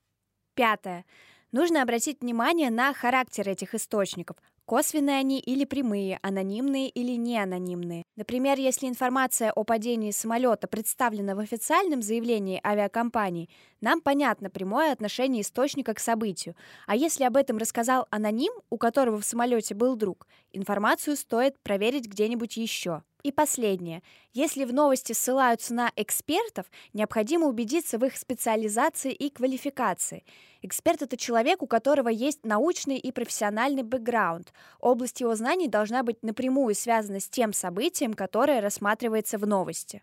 Пятое. 0.55 1.05
Нужно 1.51 1.81
обратить 1.81 2.21
внимание 2.21 2.69
на 2.69 2.93
характер 2.93 3.47
этих 3.49 3.75
источников. 3.75 4.37
Косвенные 4.65 5.17
они 5.17 5.39
или 5.39 5.63
прямые, 5.63 6.17
анонимные 6.23 6.89
или 6.89 7.15
неанонимные. 7.17 8.03
Например, 8.15 8.57
если 8.57 8.87
информация 8.87 9.51
о 9.51 9.63
падении 9.63 10.09
самолета 10.09 10.67
представлена 10.67 11.35
в 11.35 11.39
официальном 11.39 12.01
заявлении 12.01 12.59
авиакомпании, 12.65 13.49
нам 13.85 14.01
понятно 14.01 14.49
прямое 14.49 14.91
отношение 14.91 15.43
источника 15.43 15.93
к 15.93 15.99
событию. 15.99 16.55
А 16.87 16.95
если 16.95 17.23
об 17.23 17.37
этом 17.37 17.57
рассказал 17.57 18.07
аноним, 18.09 18.51
у 18.71 18.79
которого 18.79 19.21
в 19.21 19.25
самолете 19.25 19.75
был 19.75 19.95
друг, 19.95 20.25
информацию 20.53 21.15
стоит 21.15 21.59
проверить 21.59 22.07
где-нибудь 22.07 22.57
еще. 22.57 23.03
И 23.21 23.31
последнее. 23.31 24.01
Если 24.33 24.65
в 24.65 24.73
новости 24.73 25.13
ссылаются 25.13 25.75
на 25.75 25.91
экспертов, 25.95 26.65
необходимо 26.93 27.45
убедиться 27.45 27.99
в 27.99 28.05
их 28.05 28.17
специализации 28.17 29.13
и 29.13 29.29
квалификации. 29.29 30.25
Эксперт— 30.63 31.01
это 31.03 31.15
человек, 31.15 31.61
у 31.61 31.67
которого 31.67 32.09
есть 32.09 32.43
научный 32.43 32.97
и 32.97 33.11
профессиональный 33.11 33.83
бэкграунд. 33.83 34.51
Область 34.79 35.21
его 35.21 35.35
знаний 35.35 35.67
должна 35.67 36.01
быть 36.01 36.23
напрямую 36.23 36.73
связана 36.73 37.19
с 37.19 37.29
тем 37.29 37.53
событием, 37.53 38.15
которое 38.15 38.61
рассматривается 38.61 39.37
в 39.37 39.45
новости. 39.45 40.01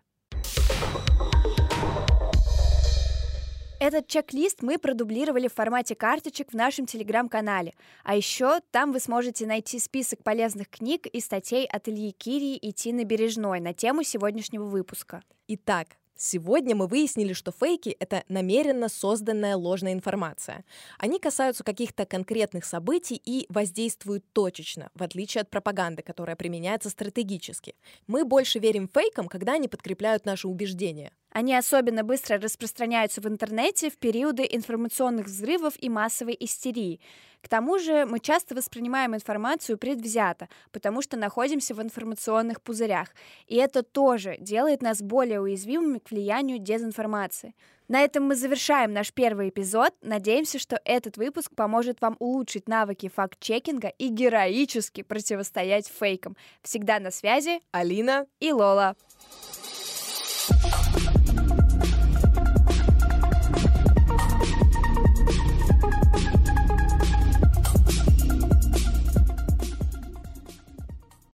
Этот 3.83 4.07
чек-лист 4.07 4.61
мы 4.61 4.77
продублировали 4.77 5.49
в 5.49 5.53
формате 5.53 5.93
карточек 5.93 6.53
в 6.53 6.55
нашем 6.55 6.85
телеграм-канале. 6.85 7.73
А 8.05 8.15
еще 8.15 8.61
там 8.71 8.93
вы 8.93 9.01
сможете 9.01 9.45
найти 9.45 9.77
список 9.77 10.23
полезных 10.23 10.69
книг 10.69 11.05
и 11.05 11.19
статей 11.19 11.65
от 11.65 11.89
Ильи 11.89 12.13
Кирии 12.13 12.55
и 12.55 12.71
Тины 12.71 13.03
Бережной 13.03 13.59
на 13.59 13.73
тему 13.73 14.03
сегодняшнего 14.03 14.63
выпуска. 14.63 15.21
Итак, 15.49 15.97
Сегодня 16.15 16.75
мы 16.75 16.87
выяснили, 16.87 17.33
что 17.33 17.51
фейки— 17.51 17.89
это 17.99 18.23
намеренно 18.29 18.87
созданная 18.87 19.55
ложная 19.55 19.93
информация. 19.93 20.63
Они 20.99 21.19
касаются 21.19 21.63
каких-то 21.63 22.05
конкретных 22.05 22.65
событий 22.65 23.19
и 23.23 23.45
воздействуют 23.49 24.23
точечно, 24.31 24.89
в 24.93 25.01
отличие 25.01 25.41
от 25.41 25.49
пропаганды, 25.49 26.03
которая 26.03 26.35
применяется 26.35 26.89
стратегически. 26.89 27.75
Мы 28.07 28.25
больше 28.25 28.59
верим 28.59 28.87
фейкам, 28.87 29.27
когда 29.27 29.53
они 29.53 29.67
подкрепляют 29.67 30.25
наши 30.25 30.47
убеждения. 30.47 31.11
Они 31.31 31.55
особенно 31.55 32.03
быстро 32.03 32.39
распространяются 32.39 33.19
в 33.19 33.27
интернете 33.27 33.89
в 33.89 33.97
периоды 33.97 34.47
информационных 34.49 35.25
взрывов 35.25 35.73
и 35.79 35.89
массовой 35.89 36.37
истерии. 36.39 37.01
К 37.43 37.49
тому 37.49 37.77
же 37.77 38.05
мы 38.05 38.19
часто 38.19 38.55
воспринимаем 38.55 39.13
информацию 39.13 39.77
предвзято, 39.77 40.47
потому 40.71 41.01
что 41.01 41.17
находимся 41.17 41.75
в 41.75 41.81
информационных 41.81 42.61
пузырях. 42.61 43.09
И 43.47 43.57
это 43.57 43.83
тоже 43.83 44.37
делает 44.39 44.81
нас 44.81 45.01
более 45.01 45.41
уязвимыми 45.41 45.99
к 45.99 46.09
влиянию 46.09 46.57
дезинформации. 46.57 47.53
На 47.89 47.99
этом 47.99 48.23
мы 48.23 48.35
завершаем 48.35 48.93
наш 48.93 49.11
первый 49.11 49.49
эпизод. 49.49 49.93
Надеемся, 50.01 50.57
что 50.57 50.79
этот 50.85 51.17
выпуск 51.17 51.51
поможет 51.53 51.99
вам 51.99 52.15
улучшить 52.19 52.69
навыки 52.69 53.11
факт-чекинга 53.13 53.89
и 53.89 54.07
героически 54.07 55.03
противостоять 55.03 55.87
фейкам. 55.87 56.37
Всегда 56.61 57.01
на 57.01 57.11
связи 57.11 57.59
Алина 57.71 58.25
и 58.39 58.53
Лола. 58.53 58.95